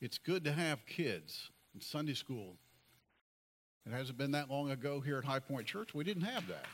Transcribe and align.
it's 0.00 0.18
good 0.18 0.44
to 0.44 0.52
have 0.52 0.86
kids 0.86 1.50
in 1.74 1.80
Sunday 1.80 2.14
school. 2.14 2.56
It 3.86 3.92
hasn't 3.92 4.18
been 4.18 4.32
that 4.32 4.50
long 4.50 4.70
ago 4.70 5.00
here 5.00 5.18
at 5.18 5.24
High 5.24 5.40
Point 5.40 5.66
Church, 5.66 5.94
we 5.94 6.04
didn't 6.04 6.24
have 6.24 6.46
that. 6.48 6.66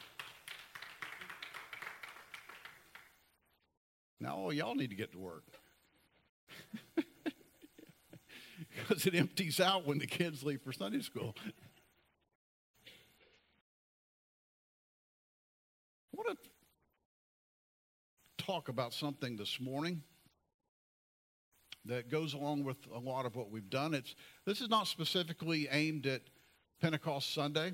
Now, 4.19 4.37
all 4.37 4.53
y'all 4.53 4.75
need 4.75 4.91
to 4.91 4.97
get 4.97 5.13
to 5.13 5.19
work. 5.19 5.45
because 8.89 9.07
it 9.07 9.15
empties 9.15 9.61
out 9.61 9.87
when 9.87 9.99
the 9.99 10.07
kids 10.07 10.43
leave 10.43 10.63
for 10.63 10.73
Sunday 10.73 11.01
school. 11.01 11.35
I 16.13 16.15
want 16.15 16.39
to 18.39 18.45
talk 18.45 18.69
about 18.69 18.95
something 18.95 19.37
this 19.37 19.61
morning 19.61 20.03
that 21.87 22.11
goes 22.11 22.35
along 22.35 22.65
with 22.65 22.79
a 22.95 22.99
lot 22.99 23.27
of 23.27 23.37
what 23.37 23.51
we've 23.51 23.71
done. 23.71 23.95
It's 23.95 24.15
this 24.45 24.61
is 24.61 24.69
not 24.69 24.87
specifically 24.87 25.69
aimed 25.71 26.07
at 26.07 26.23
Pentecost 26.81 27.33
Sunday, 27.33 27.73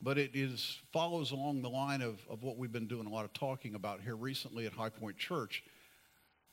but 0.00 0.18
it 0.18 0.30
is 0.34 0.80
follows 0.92 1.30
along 1.30 1.62
the 1.62 1.70
line 1.70 2.02
of, 2.02 2.20
of 2.28 2.42
what 2.42 2.56
we've 2.56 2.72
been 2.72 2.86
doing 2.86 3.06
a 3.06 3.10
lot 3.10 3.24
of 3.24 3.32
talking 3.32 3.74
about 3.74 4.00
here 4.00 4.16
recently 4.16 4.66
at 4.66 4.72
High 4.72 4.88
Point 4.88 5.18
Church. 5.18 5.62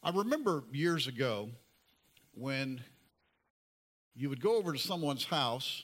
I 0.04 0.12
remember 0.12 0.64
years 0.72 1.08
ago 1.08 1.50
when 2.34 2.82
you 4.16 4.30
would 4.30 4.42
go 4.42 4.58
over 4.58 4.74
to 4.74 4.80
someone's 4.80 5.26
house, 5.26 5.84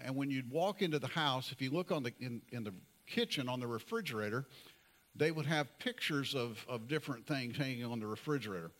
and 0.00 0.16
when 0.16 0.30
you'd 0.30 0.50
walk 0.50 0.82
into 0.82 0.98
the 0.98 1.08
house, 1.08 1.52
if 1.52 1.60
you 1.60 1.70
look 1.70 1.90
on 1.90 2.02
the 2.02 2.12
in, 2.20 2.42
in 2.50 2.64
the 2.64 2.74
kitchen 3.06 3.48
on 3.48 3.60
the 3.60 3.66
refrigerator, 3.66 4.46
they 5.18 5.30
would 5.30 5.46
have 5.46 5.66
pictures 5.78 6.34
of, 6.34 6.64
of 6.68 6.88
different 6.88 7.26
things 7.26 7.56
hanging 7.56 7.84
on 7.84 8.00
the 8.00 8.06
refrigerator. 8.06 8.70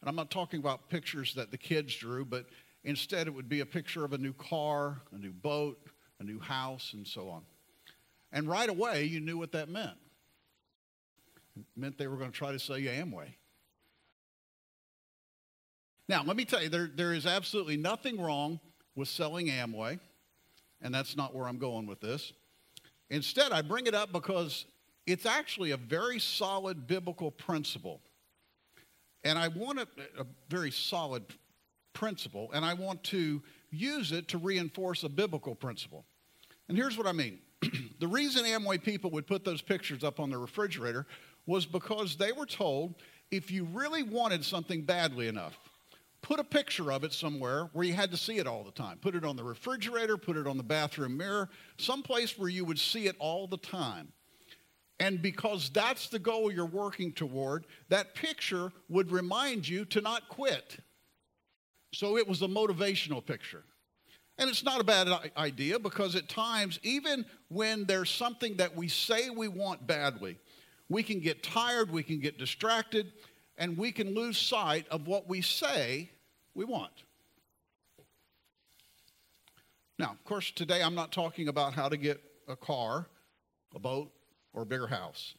And 0.00 0.08
I'm 0.08 0.16
not 0.16 0.30
talking 0.30 0.60
about 0.60 0.88
pictures 0.90 1.34
that 1.34 1.50
the 1.50 1.56
kids 1.56 1.94
drew, 1.96 2.24
but 2.24 2.46
instead 2.82 3.26
it 3.26 3.30
would 3.30 3.48
be 3.48 3.60
a 3.60 3.66
picture 3.66 4.04
of 4.04 4.12
a 4.12 4.18
new 4.18 4.32
car, 4.32 5.00
a 5.12 5.18
new 5.18 5.32
boat, 5.32 5.78
a 6.20 6.24
new 6.24 6.40
house, 6.40 6.92
and 6.92 7.06
so 7.06 7.28
on. 7.28 7.42
And 8.32 8.48
right 8.48 8.68
away, 8.68 9.04
you 9.04 9.20
knew 9.20 9.38
what 9.38 9.52
that 9.52 9.68
meant. 9.68 9.96
It 11.56 11.64
meant 11.76 11.96
they 11.96 12.08
were 12.08 12.16
going 12.16 12.32
to 12.32 12.36
try 12.36 12.52
to 12.52 12.58
sell 12.58 12.76
you 12.76 12.90
Amway. 12.90 13.34
Now, 16.08 16.22
let 16.24 16.36
me 16.36 16.44
tell 16.44 16.62
you, 16.62 16.68
there, 16.68 16.90
there 16.92 17.14
is 17.14 17.24
absolutely 17.24 17.76
nothing 17.76 18.20
wrong 18.20 18.60
with 18.94 19.08
selling 19.08 19.46
Amway, 19.46 20.00
and 20.82 20.94
that's 20.94 21.16
not 21.16 21.34
where 21.34 21.48
I'm 21.48 21.58
going 21.58 21.86
with 21.86 22.00
this. 22.00 22.32
Instead, 23.08 23.52
I 23.52 23.62
bring 23.62 23.86
it 23.86 23.94
up 23.94 24.12
because 24.12 24.66
it's 25.06 25.26
actually 25.26 25.72
a 25.72 25.76
very 25.76 26.18
solid 26.18 26.86
biblical 26.86 27.30
principle. 27.30 28.00
And 29.22 29.38
I 29.38 29.48
want 29.48 29.78
a, 29.78 29.88
a 30.18 30.26
very 30.48 30.70
solid 30.70 31.24
principle, 31.92 32.50
and 32.52 32.64
I 32.64 32.74
want 32.74 33.02
to 33.04 33.42
use 33.70 34.12
it 34.12 34.28
to 34.28 34.38
reinforce 34.38 35.02
a 35.04 35.08
biblical 35.08 35.54
principle. 35.54 36.04
And 36.68 36.76
here's 36.76 36.96
what 36.96 37.06
I 37.06 37.12
mean 37.12 37.38
the 38.00 38.08
reason 38.08 38.44
Amway 38.44 38.82
people 38.82 39.10
would 39.10 39.26
put 39.26 39.44
those 39.44 39.62
pictures 39.62 40.04
up 40.04 40.20
on 40.20 40.30
the 40.30 40.38
refrigerator 40.38 41.06
was 41.46 41.66
because 41.66 42.16
they 42.16 42.32
were 42.32 42.46
told 42.46 42.94
if 43.30 43.50
you 43.50 43.64
really 43.64 44.02
wanted 44.02 44.44
something 44.44 44.82
badly 44.82 45.28
enough, 45.28 45.58
put 46.22 46.40
a 46.40 46.44
picture 46.44 46.92
of 46.92 47.04
it 47.04 47.12
somewhere 47.12 47.68
where 47.72 47.84
you 47.84 47.92
had 47.92 48.10
to 48.10 48.16
see 48.16 48.38
it 48.38 48.46
all 48.46 48.64
the 48.64 48.70
time. 48.70 48.98
Put 48.98 49.14
it 49.14 49.24
on 49.24 49.36
the 49.36 49.44
refrigerator, 49.44 50.16
put 50.16 50.36
it 50.36 50.46
on 50.46 50.56
the 50.56 50.62
bathroom 50.62 51.16
mirror, 51.16 51.48
someplace 51.78 52.38
where 52.38 52.48
you 52.48 52.64
would 52.64 52.78
see 52.78 53.06
it 53.06 53.16
all 53.18 53.46
the 53.46 53.58
time. 53.58 54.12
And 55.00 55.20
because 55.20 55.70
that's 55.70 56.08
the 56.08 56.18
goal 56.18 56.52
you're 56.52 56.66
working 56.66 57.12
toward, 57.12 57.66
that 57.88 58.14
picture 58.14 58.72
would 58.88 59.10
remind 59.10 59.68
you 59.68 59.84
to 59.86 60.00
not 60.00 60.28
quit. 60.28 60.78
So 61.92 62.16
it 62.16 62.26
was 62.26 62.42
a 62.42 62.46
motivational 62.46 63.24
picture. 63.24 63.64
And 64.38 64.50
it's 64.50 64.64
not 64.64 64.80
a 64.80 64.84
bad 64.84 65.08
idea 65.36 65.78
because 65.78 66.16
at 66.16 66.28
times, 66.28 66.80
even 66.82 67.24
when 67.48 67.84
there's 67.84 68.10
something 68.10 68.56
that 68.56 68.74
we 68.74 68.88
say 68.88 69.30
we 69.30 69.48
want 69.48 69.86
badly, 69.86 70.38
we 70.88 71.02
can 71.02 71.20
get 71.20 71.42
tired, 71.42 71.90
we 71.90 72.02
can 72.02 72.18
get 72.18 72.36
distracted, 72.36 73.12
and 73.58 73.78
we 73.78 73.92
can 73.92 74.14
lose 74.14 74.36
sight 74.36 74.86
of 74.88 75.06
what 75.06 75.28
we 75.28 75.40
say 75.40 76.10
we 76.54 76.64
want. 76.64 77.04
Now, 79.98 80.10
of 80.10 80.24
course, 80.24 80.50
today 80.50 80.82
I'm 80.82 80.96
not 80.96 81.12
talking 81.12 81.46
about 81.46 81.74
how 81.74 81.88
to 81.88 81.96
get 81.96 82.20
a 82.48 82.56
car, 82.56 83.06
a 83.74 83.78
boat, 83.78 84.10
or 84.54 84.62
a 84.62 84.66
bigger 84.66 84.86
house. 84.86 85.34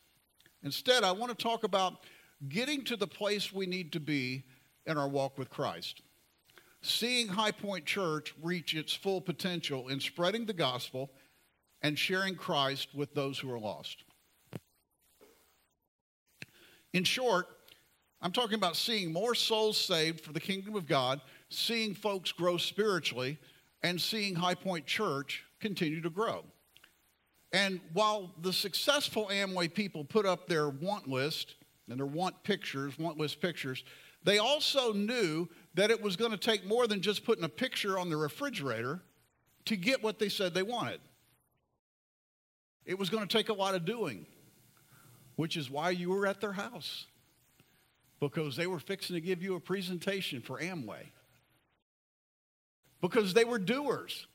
Instead, 0.64 1.04
I 1.04 1.12
want 1.12 1.36
to 1.36 1.44
talk 1.44 1.64
about 1.64 2.02
getting 2.50 2.84
to 2.86 2.96
the 2.96 3.08
place 3.08 3.52
we 3.52 3.66
need 3.66 3.92
to 3.94 4.00
be 4.00 4.44
in 4.86 4.98
our 4.98 5.08
walk 5.08 5.38
with 5.38 5.50
Christ. 5.50 6.02
Seeing 6.82 7.28
High 7.28 7.52
Point 7.52 7.86
Church 7.86 8.34
reach 8.44 8.76
its 8.76 8.94
full 8.94 9.22
potential 9.22 9.88
in 9.88 10.00
spreading 10.00 10.46
the 10.46 10.54
gospel 10.54 11.12
and 11.82 11.98
sharing 11.98 12.36
Christ 12.36 12.90
with 12.94 13.14
those 13.16 13.40
who 13.40 13.52
are 13.52 13.60
lost. 13.60 14.04
In 16.94 17.04
short, 17.04 17.48
I'm 18.22 18.32
talking 18.32 18.56
about 18.56 18.76
seeing 18.76 19.12
more 19.12 19.36
souls 19.36 19.78
saved 19.78 20.22
for 20.22 20.32
the 20.34 20.40
kingdom 20.40 20.76
of 20.76 20.88
God, 20.88 21.22
seeing 21.50 21.94
folks 21.94 22.32
grow 22.32 22.58
spiritually, 22.58 23.38
and 23.84 24.00
seeing 24.00 24.36
High 24.36 24.56
Point 24.56 24.86
Church 24.86 25.44
continue 25.60 26.02
to 26.02 26.10
grow. 26.10 26.46
And 27.56 27.80
while 27.94 28.32
the 28.42 28.52
successful 28.52 29.30
Amway 29.32 29.74
people 29.74 30.04
put 30.04 30.26
up 30.26 30.46
their 30.46 30.68
want 30.68 31.08
list 31.08 31.56
and 31.90 31.98
their 31.98 32.06
want 32.06 32.44
pictures, 32.44 33.00
want 33.00 33.18
list 33.18 33.40
pictures, 33.40 33.86
they 34.26 34.40
also 34.40 34.92
knew 34.92 35.48
that 35.76 35.90
it 35.90 36.02
was 36.02 36.18
going 36.18 36.32
to 36.32 36.38
take 36.38 36.66
more 36.66 36.86
than 36.86 37.00
just 37.00 37.24
putting 37.24 37.46
a 37.46 37.50
picture 37.50 37.98
on 37.98 38.10
the 38.10 38.18
refrigerator 38.18 39.02
to 39.64 39.78
get 39.78 40.04
what 40.04 40.20
they 40.20 40.28
said 40.28 40.54
they 40.54 40.64
wanted. 40.64 41.00
It 42.86 43.00
was 43.00 43.10
going 43.10 43.26
to 43.26 43.38
take 43.38 43.48
a 43.48 43.54
lot 43.54 43.74
of 43.74 43.86
doing, 43.86 44.26
which 45.38 45.56
is 45.56 45.70
why 45.70 45.92
you 45.92 46.10
were 46.10 46.28
at 46.28 46.42
their 46.42 46.52
house 46.52 47.06
because 48.20 48.58
they 48.58 48.68
were 48.68 48.80
fixing 48.80 49.14
to 49.14 49.22
give 49.22 49.42
you 49.42 49.56
a 49.56 49.62
presentation 49.62 50.42
for 50.42 50.60
Amway. 50.60 51.06
Because 53.00 53.34
they 53.34 53.46
were 53.46 53.60
doers. 53.60 54.28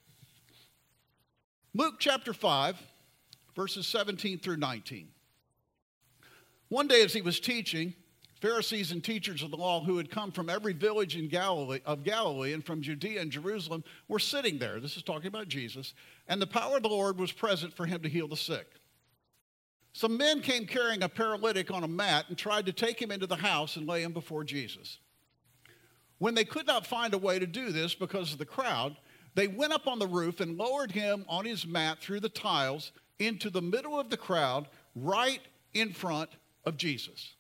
Luke 1.75 1.97
chapter 1.99 2.33
5, 2.33 2.77
verses 3.61 3.87
17 3.89 4.39
through 4.39 4.57
19. 4.57 5.09
One 6.71 6.89
day, 6.89 7.05
as 7.05 7.13
he 7.13 7.21
was 7.21 7.39
teaching, 7.39 7.93
Pharisees 8.41 8.91
and 8.91 9.05
teachers 9.05 9.43
of 9.43 9.51
the 9.51 9.59
law 9.59 9.85
who 9.85 9.99
had 9.99 10.11
come 10.11 10.33
from 10.33 10.49
every 10.49 10.73
village 10.73 11.15
in 11.15 11.29
Galilee, 11.29 11.81
of 11.85 12.03
Galilee 12.03 12.55
and 12.55 12.65
from 12.65 12.81
Judea 12.81 13.21
and 13.21 13.31
Jerusalem 13.31 13.85
were 14.09 14.19
sitting 14.19 14.57
there. 14.57 14.81
This 14.81 14.97
is 14.97 15.03
talking 15.03 15.27
about 15.27 15.49
Jesus. 15.49 15.93
And 16.27 16.41
the 16.41 16.47
power 16.47 16.79
of 16.79 16.85
the 16.85 16.89
Lord 16.89 17.19
was 17.19 17.33
present 17.33 17.75
for 17.75 17.85
him 17.85 18.01
to 18.01 18.09
heal 18.09 18.27
the 18.27 18.35
sick. 18.35 18.67
Some 19.93 20.17
men 20.17 20.41
came 20.41 20.65
carrying 20.65 21.03
a 21.03 21.09
paralytic 21.11 21.71
on 21.71 21.85
a 21.85 21.89
mat 21.89 22.25
and 22.31 22.39
tried 22.39 22.65
to 22.65 22.73
take 22.73 22.99
him 22.99 23.11
into 23.11 23.27
the 23.27 23.37
house 23.37 23.77
and 23.77 23.87
lay 23.87 24.03
him 24.03 24.15
before 24.15 24.43
Jesus. 24.43 25.01
When 26.17 26.35
they 26.35 26.45
could 26.45 26.67
not 26.67 26.87
find 26.87 27.13
a 27.13 27.19
way 27.19 27.39
to 27.39 27.47
do 27.47 27.73
this 27.73 27.95
because 27.95 28.33
of 28.33 28.39
the 28.39 28.47
crowd, 28.47 28.97
they 29.35 29.49
went 29.49 29.75
up 29.75 29.87
on 29.87 29.99
the 29.99 30.07
roof 30.07 30.41
and 30.41 30.57
lowered 30.57 30.93
him 30.93 31.27
on 31.29 31.45
his 31.45 31.67
mat 31.67 31.99
through 32.01 32.21
the 32.21 32.31
tiles 32.31 32.93
into 33.21 33.51
the 33.51 33.63
middle 33.63 34.01
of 34.01 34.11
the 34.11 34.17
crowd, 34.17 34.67
right 34.97 35.41
in 35.73 35.93
front 35.93 36.31
of 36.65 36.77
Jesus. 36.77 37.35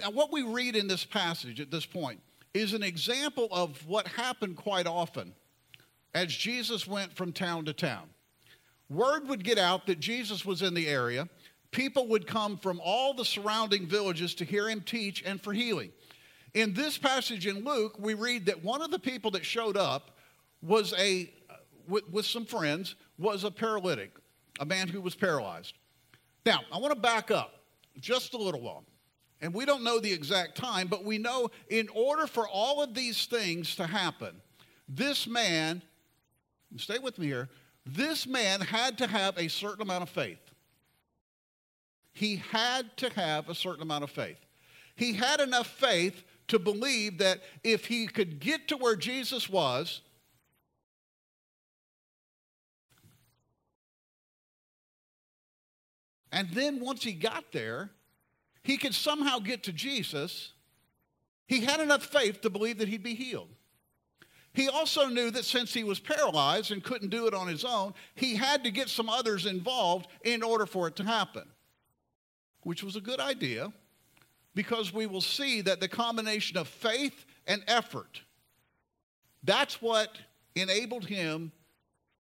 Now, 0.00 0.10
what 0.10 0.32
we 0.32 0.42
read 0.42 0.74
in 0.74 0.88
this 0.88 1.04
passage 1.04 1.60
at 1.60 1.70
this 1.70 1.86
point 1.86 2.20
is 2.52 2.72
an 2.72 2.82
example 2.82 3.48
of 3.52 3.86
what 3.86 4.08
happened 4.08 4.56
quite 4.56 4.86
often 4.86 5.32
as 6.14 6.34
Jesus 6.34 6.86
went 6.86 7.14
from 7.14 7.32
town 7.32 7.66
to 7.66 7.72
town. 7.72 8.08
Word 8.88 9.28
would 9.28 9.44
get 9.44 9.58
out 9.58 9.86
that 9.86 10.00
Jesus 10.00 10.44
was 10.44 10.62
in 10.62 10.74
the 10.74 10.88
area. 10.88 11.28
People 11.70 12.08
would 12.08 12.26
come 12.26 12.56
from 12.56 12.80
all 12.82 13.14
the 13.14 13.24
surrounding 13.24 13.86
villages 13.86 14.34
to 14.36 14.44
hear 14.44 14.68
him 14.68 14.80
teach 14.80 15.22
and 15.26 15.40
for 15.40 15.52
healing. 15.52 15.90
In 16.54 16.72
this 16.72 16.96
passage 16.96 17.46
in 17.46 17.64
Luke, 17.64 17.96
we 17.98 18.14
read 18.14 18.46
that 18.46 18.64
one 18.64 18.80
of 18.80 18.90
the 18.90 18.98
people 18.98 19.30
that 19.32 19.44
showed 19.44 19.76
up 19.76 20.16
was 20.62 20.94
a, 20.98 21.30
with, 21.86 22.08
with 22.10 22.24
some 22.24 22.46
friends, 22.46 22.94
was 23.18 23.44
a 23.44 23.50
paralytic, 23.50 24.12
a 24.60 24.64
man 24.64 24.88
who 24.88 25.00
was 25.00 25.14
paralyzed. 25.14 25.74
Now, 26.44 26.60
I 26.72 26.78
want 26.78 26.94
to 26.94 27.00
back 27.00 27.30
up 27.30 27.54
just 27.98 28.34
a 28.34 28.36
little 28.36 28.60
while. 28.60 28.84
And 29.40 29.52
we 29.52 29.64
don't 29.64 29.84
know 29.84 30.00
the 30.00 30.12
exact 30.12 30.56
time, 30.56 30.88
but 30.88 31.04
we 31.04 31.18
know 31.18 31.50
in 31.68 31.88
order 31.94 32.26
for 32.26 32.48
all 32.48 32.82
of 32.82 32.94
these 32.94 33.26
things 33.26 33.76
to 33.76 33.86
happen, 33.86 34.40
this 34.88 35.26
man, 35.26 35.82
stay 36.76 36.98
with 36.98 37.18
me 37.18 37.26
here, 37.26 37.48
this 37.84 38.26
man 38.26 38.60
had 38.60 38.98
to 38.98 39.06
have 39.06 39.36
a 39.36 39.48
certain 39.48 39.82
amount 39.82 40.02
of 40.02 40.08
faith. 40.08 40.38
He 42.12 42.36
had 42.36 42.96
to 42.96 43.10
have 43.10 43.48
a 43.48 43.54
certain 43.54 43.82
amount 43.82 44.04
of 44.04 44.10
faith. 44.10 44.38
He 44.94 45.12
had 45.12 45.40
enough 45.40 45.66
faith 45.66 46.24
to 46.48 46.58
believe 46.58 47.18
that 47.18 47.40
if 47.62 47.86
he 47.86 48.06
could 48.06 48.40
get 48.40 48.68
to 48.68 48.76
where 48.76 48.96
Jesus 48.96 49.50
was, 49.50 50.00
and 56.36 56.50
then 56.50 56.80
once 56.80 57.02
he 57.02 57.14
got 57.14 57.50
there, 57.50 57.88
he 58.62 58.76
could 58.76 58.94
somehow 58.94 59.38
get 59.38 59.62
to 59.62 59.72
Jesus, 59.72 60.52
he 61.46 61.62
had 61.62 61.80
enough 61.80 62.04
faith 62.04 62.42
to 62.42 62.50
believe 62.50 62.76
that 62.76 62.88
he'd 62.88 63.02
be 63.02 63.14
healed. 63.14 63.48
He 64.52 64.68
also 64.68 65.06
knew 65.06 65.30
that 65.30 65.46
since 65.46 65.72
he 65.72 65.82
was 65.82 65.98
paralyzed 65.98 66.72
and 66.72 66.84
couldn't 66.84 67.08
do 67.08 67.26
it 67.26 67.32
on 67.32 67.48
his 67.48 67.64
own, 67.64 67.94
he 68.14 68.36
had 68.36 68.64
to 68.64 68.70
get 68.70 68.90
some 68.90 69.08
others 69.08 69.46
involved 69.46 70.08
in 70.24 70.42
order 70.42 70.66
for 70.66 70.86
it 70.88 70.96
to 70.96 71.04
happen, 71.04 71.48
which 72.64 72.82
was 72.82 72.96
a 72.96 73.00
good 73.00 73.20
idea 73.20 73.72
because 74.54 74.92
we 74.92 75.06
will 75.06 75.22
see 75.22 75.62
that 75.62 75.80
the 75.80 75.88
combination 75.88 76.58
of 76.58 76.68
faith 76.68 77.24
and 77.46 77.64
effort 77.66 78.20
that's 79.46 79.80
what 79.80 80.18
enabled 80.54 81.06
him 81.06 81.52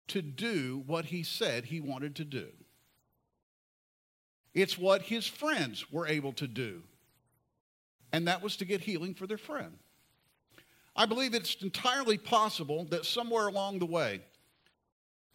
to 0.09 0.21
do 0.21 0.83
what 0.85 1.05
he 1.05 1.23
said 1.23 1.65
he 1.65 1.79
wanted 1.79 2.13
to 2.17 2.25
do. 2.25 2.49
It's 4.55 4.77
what 4.77 5.03
his 5.03 5.27
friends 5.27 5.91
were 5.91 6.07
able 6.07 6.33
to 6.33 6.47
do, 6.47 6.81
and 8.11 8.27
that 8.27 8.41
was 8.41 8.55
to 8.57 8.65
get 8.65 8.81
healing 8.81 9.13
for 9.13 9.27
their 9.27 9.37
friend. 9.37 9.77
I 10.95 11.05
believe 11.05 11.33
it's 11.33 11.61
entirely 11.61 12.17
possible 12.17 12.85
that 12.85 13.05
somewhere 13.05 13.47
along 13.47 13.79
the 13.79 13.85
way, 13.85 14.21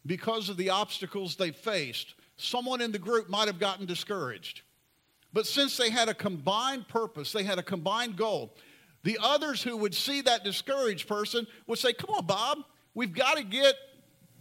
because 0.07 0.49
of 0.49 0.57
the 0.57 0.71
obstacles 0.71 1.35
they 1.35 1.51
faced, 1.51 2.15
someone 2.35 2.81
in 2.81 2.91
the 2.91 2.97
group 2.97 3.29
might 3.29 3.45
have 3.45 3.59
gotten 3.59 3.85
discouraged. 3.85 4.61
But 5.31 5.45
since 5.45 5.77
they 5.77 5.91
had 5.91 6.09
a 6.09 6.15
combined 6.15 6.87
purpose, 6.87 7.31
they 7.31 7.43
had 7.43 7.59
a 7.59 7.63
combined 7.63 8.17
goal, 8.17 8.55
the 9.03 9.19
others 9.21 9.61
who 9.61 9.77
would 9.77 9.93
see 9.93 10.21
that 10.21 10.43
discouraged 10.43 11.07
person 11.07 11.45
would 11.67 11.79
say, 11.79 11.93
Come 11.93 12.09
on, 12.15 12.25
Bob, 12.25 12.57
we've 12.95 13.13
got 13.13 13.37
to 13.37 13.43
get 13.43 13.75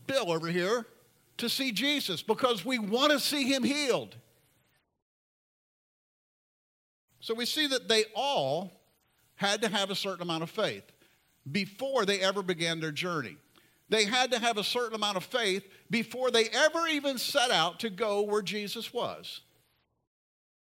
Bill 0.06 0.30
over 0.32 0.48
here 0.48 0.86
to 1.36 1.48
see 1.48 1.70
Jesus 1.70 2.22
because 2.22 2.64
we 2.64 2.78
want 2.78 3.12
to 3.12 3.20
see 3.20 3.44
him 3.44 3.62
healed. 3.62 4.16
So 7.20 7.34
we 7.34 7.46
see 7.46 7.66
that 7.66 7.88
they 7.88 8.04
all 8.14 8.72
had 9.36 9.62
to 9.62 9.68
have 9.68 9.90
a 9.90 9.94
certain 9.94 10.22
amount 10.22 10.42
of 10.42 10.50
faith 10.50 10.84
before 11.50 12.04
they 12.04 12.20
ever 12.20 12.42
began 12.42 12.80
their 12.80 12.92
journey. 12.92 13.36
They 13.88 14.04
had 14.04 14.30
to 14.32 14.38
have 14.38 14.56
a 14.56 14.64
certain 14.64 14.94
amount 14.94 15.16
of 15.16 15.24
faith 15.24 15.66
before 15.90 16.30
they 16.30 16.44
ever 16.48 16.86
even 16.86 17.18
set 17.18 17.50
out 17.50 17.80
to 17.80 17.90
go 17.90 18.22
where 18.22 18.42
Jesus 18.42 18.92
was. 18.92 19.40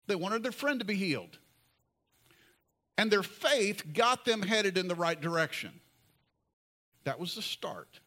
They 0.06 0.14
wanted 0.14 0.42
their 0.42 0.52
friend 0.52 0.78
to 0.78 0.86
be 0.86 0.94
healed. 0.94 1.38
And 2.96 3.10
their 3.10 3.24
faith 3.24 3.92
got 3.92 4.24
them 4.24 4.42
headed 4.42 4.78
in 4.78 4.88
the 4.88 4.94
right 4.94 5.20
direction. 5.20 5.72
That 7.04 7.18
was 7.18 7.34
the 7.34 7.42
start. 7.42 8.00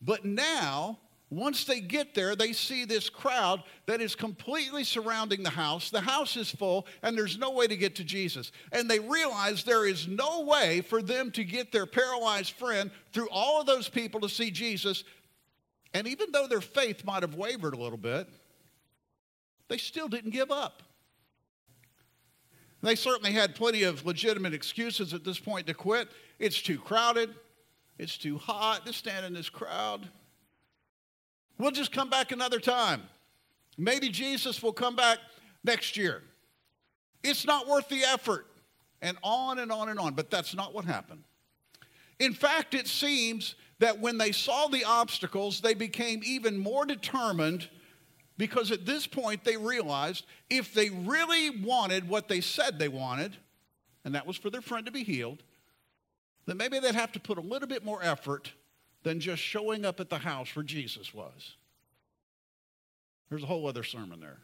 But 0.00 0.24
now, 0.24 0.98
once 1.30 1.62
they 1.62 1.80
get 1.80 2.12
there, 2.12 2.34
they 2.34 2.52
see 2.52 2.84
this 2.84 3.08
crowd 3.08 3.62
that 3.86 4.00
is 4.00 4.16
completely 4.16 4.82
surrounding 4.82 5.44
the 5.44 5.50
house. 5.50 5.88
The 5.88 6.00
house 6.00 6.36
is 6.36 6.50
full, 6.50 6.88
and 7.02 7.16
there's 7.16 7.38
no 7.38 7.52
way 7.52 7.68
to 7.68 7.76
get 7.76 7.94
to 7.96 8.04
Jesus. 8.04 8.50
And 8.72 8.90
they 8.90 8.98
realize 8.98 9.62
there 9.62 9.86
is 9.86 10.08
no 10.08 10.40
way 10.40 10.80
for 10.80 11.00
them 11.00 11.30
to 11.32 11.44
get 11.44 11.70
their 11.70 11.86
paralyzed 11.86 12.54
friend 12.54 12.90
through 13.12 13.28
all 13.30 13.60
of 13.60 13.66
those 13.66 13.88
people 13.88 14.20
to 14.22 14.28
see 14.28 14.50
Jesus. 14.50 15.04
And 15.94 16.08
even 16.08 16.32
though 16.32 16.48
their 16.48 16.60
faith 16.60 17.04
might 17.04 17.22
have 17.22 17.36
wavered 17.36 17.74
a 17.74 17.80
little 17.80 17.98
bit, 17.98 18.28
they 19.68 19.78
still 19.78 20.08
didn't 20.08 20.30
give 20.30 20.50
up. 20.50 20.82
They 22.82 22.96
certainly 22.96 23.32
had 23.32 23.54
plenty 23.54 23.84
of 23.84 24.04
legitimate 24.04 24.52
excuses 24.52 25.14
at 25.14 25.22
this 25.22 25.38
point 25.38 25.68
to 25.68 25.74
quit. 25.74 26.08
It's 26.40 26.60
too 26.60 26.78
crowded. 26.78 27.32
It's 27.98 28.18
too 28.18 28.36
hot 28.36 28.84
to 28.86 28.92
stand 28.92 29.26
in 29.26 29.32
this 29.32 29.50
crowd. 29.50 30.08
We'll 31.60 31.72
just 31.72 31.92
come 31.92 32.08
back 32.08 32.32
another 32.32 32.58
time. 32.58 33.02
Maybe 33.76 34.08
Jesus 34.08 34.62
will 34.62 34.72
come 34.72 34.96
back 34.96 35.18
next 35.62 35.94
year. 35.94 36.22
It's 37.22 37.46
not 37.46 37.68
worth 37.68 37.86
the 37.90 38.02
effort. 38.02 38.46
And 39.02 39.18
on 39.22 39.58
and 39.58 39.70
on 39.70 39.90
and 39.90 39.98
on. 39.98 40.14
But 40.14 40.30
that's 40.30 40.54
not 40.54 40.74
what 40.74 40.86
happened. 40.86 41.22
In 42.18 42.32
fact, 42.32 42.72
it 42.72 42.88
seems 42.88 43.56
that 43.78 44.00
when 44.00 44.16
they 44.16 44.32
saw 44.32 44.68
the 44.68 44.84
obstacles, 44.84 45.60
they 45.60 45.74
became 45.74 46.22
even 46.24 46.56
more 46.56 46.86
determined 46.86 47.68
because 48.38 48.70
at 48.70 48.86
this 48.86 49.06
point 49.06 49.44
they 49.44 49.58
realized 49.58 50.24
if 50.48 50.72
they 50.72 50.88
really 50.88 51.50
wanted 51.50 52.08
what 52.08 52.26
they 52.26 52.40
said 52.40 52.78
they 52.78 52.88
wanted, 52.88 53.36
and 54.06 54.14
that 54.14 54.26
was 54.26 54.38
for 54.38 54.48
their 54.48 54.62
friend 54.62 54.86
to 54.86 54.92
be 54.92 55.04
healed, 55.04 55.42
then 56.46 56.56
maybe 56.56 56.78
they'd 56.78 56.94
have 56.94 57.12
to 57.12 57.20
put 57.20 57.36
a 57.36 57.42
little 57.42 57.68
bit 57.68 57.84
more 57.84 58.02
effort 58.02 58.50
than 59.02 59.20
just 59.20 59.42
showing 59.42 59.84
up 59.84 60.00
at 60.00 60.10
the 60.10 60.18
house 60.18 60.54
where 60.54 60.62
Jesus 60.62 61.14
was. 61.14 61.56
There's 63.28 63.42
a 63.42 63.46
whole 63.46 63.66
other 63.66 63.84
sermon 63.84 64.20
there. 64.20 64.38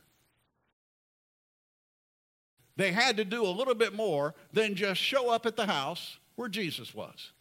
They 2.77 2.93
had 2.93 3.17
to 3.17 3.25
do 3.25 3.43
a 3.45 3.49
little 3.49 3.75
bit 3.75 3.95
more 3.95 4.35
than 4.53 4.75
just 4.75 5.01
show 5.01 5.31
up 5.31 5.47
at 5.47 5.57
the 5.57 5.67
house 5.67 6.19
where 6.37 6.49
Jesus 6.49 6.95
was. 6.95 7.33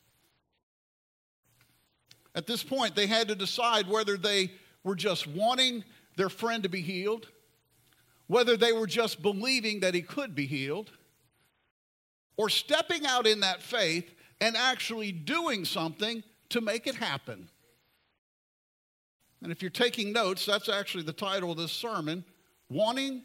At 2.33 2.47
this 2.47 2.63
point, 2.63 2.95
they 2.95 3.07
had 3.07 3.27
to 3.29 3.35
decide 3.35 3.87
whether 3.87 4.17
they 4.17 4.51
were 4.83 4.95
just 4.95 5.27
wanting 5.27 5.83
their 6.15 6.29
friend 6.29 6.63
to 6.63 6.69
be 6.69 6.81
healed, 6.81 7.27
whether 8.27 8.57
they 8.57 8.73
were 8.73 8.87
just 8.87 9.21
believing 9.21 9.81
that 9.81 9.93
he 9.93 10.01
could 10.01 10.35
be 10.35 10.45
healed, 10.45 10.91
or 12.37 12.49
stepping 12.49 13.05
out 13.05 13.27
in 13.27 13.41
that 13.41 13.61
faith 13.61 14.13
and 14.41 14.57
actually 14.57 15.11
doing 15.11 15.63
something 15.63 16.23
to 16.49 16.61
make 16.61 16.87
it 16.87 16.95
happen. 16.95 17.49
And 19.41 19.51
if 19.51 19.61
you're 19.61 19.71
taking 19.71 20.11
notes, 20.11 20.45
that's 20.45 20.69
actually 20.69 21.03
the 21.03 21.13
title 21.13 21.51
of 21.51 21.57
this 21.57 21.71
sermon 21.71 22.23
Wanting, 22.69 23.23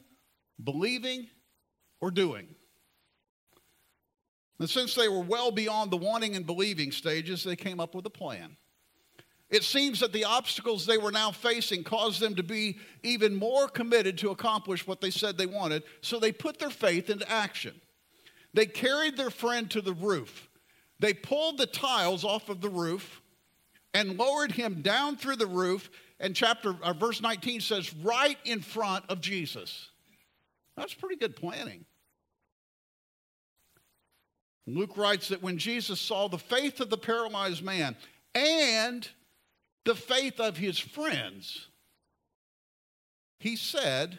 Believing, 0.63 1.29
or 2.01 2.11
Doing. 2.11 2.49
And 4.59 4.69
since 4.69 4.95
they 4.95 5.09
were 5.09 5.23
well 5.23 5.51
beyond 5.51 5.91
the 5.91 5.97
wanting 5.97 6.37
and 6.37 6.45
believing 6.45 6.93
stages, 6.93 7.43
they 7.43 7.57
came 7.57 7.81
up 7.81 7.95
with 7.95 8.05
a 8.05 8.11
plan. 8.11 8.57
It 9.49 9.65
seems 9.65 10.01
that 10.01 10.13
the 10.13 10.25
obstacles 10.25 10.87
they 10.87 10.99
were 10.99 11.11
now 11.11 11.33
facing 11.33 11.83
caused 11.83 12.21
them 12.21 12.37
to 12.37 12.43
be 12.43 12.79
even 13.03 13.35
more 13.35 13.67
committed 13.67 14.19
to 14.19 14.31
accomplish 14.31 14.87
what 14.87 15.01
they 15.01 15.11
said 15.11 15.39
they 15.39 15.47
wanted, 15.47 15.83
so 16.03 16.21
they 16.21 16.31
put 16.31 16.59
their 16.59 16.71
faith 16.71 17.09
into 17.09 17.29
action. 17.29 17.81
They 18.53 18.67
carried 18.67 19.17
their 19.17 19.31
friend 19.31 19.71
to 19.71 19.81
the 19.81 19.95
roof. 19.95 20.50
They 21.01 21.15
pulled 21.15 21.59
the 21.59 21.67
tiles 21.67 22.25
off 22.25 22.49
of 22.49 22.61
the 22.61 22.69
roof 22.69 23.23
and 23.95 24.19
lowered 24.19 24.53
him 24.53 24.83
down 24.83 25.17
through 25.17 25.37
the 25.37 25.47
roof. 25.47 25.91
And 26.21 26.37
chapter 26.37 26.77
uh, 26.83 26.93
verse 26.93 27.21
19 27.21 27.61
says, 27.61 27.93
right 27.95 28.39
in 28.45 28.61
front 28.61 29.07
of 29.09 29.21
Jesus. 29.21 29.89
That's 30.77 30.95
pretty 30.95 31.17
good 31.17 31.35
planning. 31.35 31.87
Luke 34.67 34.97
writes 34.97 35.29
that 35.29 35.43
when 35.43 35.59
Jesus 35.59 36.01
saw 36.01 36.29
the 36.29 36.39
faith 36.39 36.81
of 36.81 36.91
the 36.91 36.99
paralyzed 36.99 37.65
man 37.65 37.97
and 38.35 39.09
the 39.85 39.95
faith 39.95 40.39
of 40.39 40.59
his 40.59 40.79
friends, 40.79 41.67
he 43.41 43.57
said, 43.57 44.19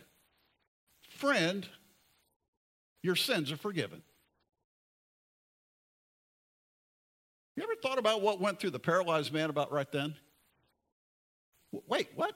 Friend, 1.10 1.68
your 3.04 3.16
sins 3.16 3.52
are 3.52 3.58
forgiven. 3.58 4.02
You 7.56 7.64
ever 7.64 7.76
thought 7.82 7.98
about 7.98 8.22
what 8.22 8.40
went 8.40 8.60
through 8.60 8.70
the 8.72 8.80
paralyzed 8.80 9.34
man 9.34 9.50
about 9.50 9.72
right 9.72 9.92
then? 9.92 10.16
Wait, 11.88 12.10
what? 12.16 12.34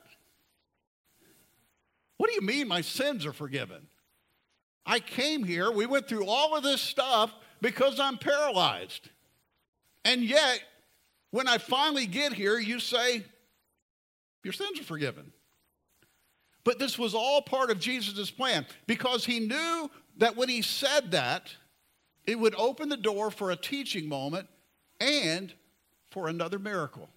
What 2.18 2.30
do 2.30 2.34
you 2.34 2.42
mean 2.42 2.68
my 2.68 2.82
sins 2.82 3.26
are 3.26 3.34
forgiven? 3.34 3.88
I 4.86 5.00
came 5.00 5.44
here, 5.44 5.72
we 5.72 5.86
went 5.86 6.08
through 6.08 6.28
all 6.28 6.56
of 6.56 6.64
this 6.64 6.82
stuff 6.82 7.34
because 7.62 8.00
I'm 8.00 8.18
paralyzed. 8.18 9.10
And 10.04 10.22
yet, 10.22 10.62
when 11.32 11.48
I 11.48 11.58
finally 11.58 12.06
get 12.06 12.34
here, 12.34 12.60
you 12.60 12.80
say, 12.80 13.24
Your 14.44 14.54
sins 14.54 14.80
are 14.80 14.84
forgiven. 14.84 15.32
But 16.64 16.80
this 16.80 16.98
was 16.98 17.14
all 17.14 17.42
part 17.42 17.72
of 17.72 17.80
Jesus' 17.80 18.32
plan 18.32 18.66
because 18.88 19.26
he 19.26 19.40
knew 19.40 19.90
that 20.18 20.36
when 20.36 20.50
he 20.50 20.62
said 20.62 21.12
that, 21.12 21.54
it 22.26 22.40
would 22.40 22.56
open 22.56 22.90
the 22.90 22.98
door 22.98 23.30
for 23.32 23.52
a 23.52 23.56
teaching 23.56 24.08
moment 24.08 24.48
and 25.00 25.54
for 26.12 26.28
another 26.28 26.60
miracle. 26.60 27.10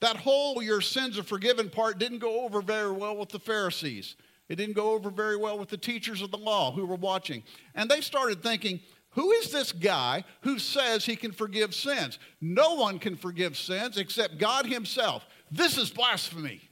That 0.00 0.16
whole 0.16 0.62
your 0.62 0.80
sins 0.80 1.18
are 1.18 1.22
forgiven 1.22 1.70
part 1.70 1.98
didn't 1.98 2.18
go 2.18 2.44
over 2.44 2.60
very 2.60 2.90
well 2.90 3.16
with 3.16 3.28
the 3.28 3.38
Pharisees. 3.38 4.16
It 4.48 4.56
didn't 4.56 4.74
go 4.74 4.92
over 4.92 5.10
very 5.10 5.36
well 5.36 5.58
with 5.58 5.68
the 5.68 5.76
teachers 5.76 6.22
of 6.22 6.30
the 6.30 6.38
law 6.38 6.72
who 6.72 6.84
were 6.84 6.96
watching. 6.96 7.42
And 7.74 7.88
they 7.88 8.00
started 8.00 8.42
thinking, 8.42 8.80
who 9.10 9.30
is 9.32 9.50
this 9.50 9.72
guy 9.72 10.24
who 10.40 10.58
says 10.58 11.04
he 11.04 11.16
can 11.16 11.32
forgive 11.32 11.74
sins? 11.74 12.18
No 12.40 12.74
one 12.74 12.98
can 12.98 13.16
forgive 13.16 13.56
sins 13.56 13.98
except 13.98 14.38
God 14.38 14.66
Himself. 14.66 15.24
This 15.50 15.76
is 15.76 15.90
blasphemy. 15.90 16.62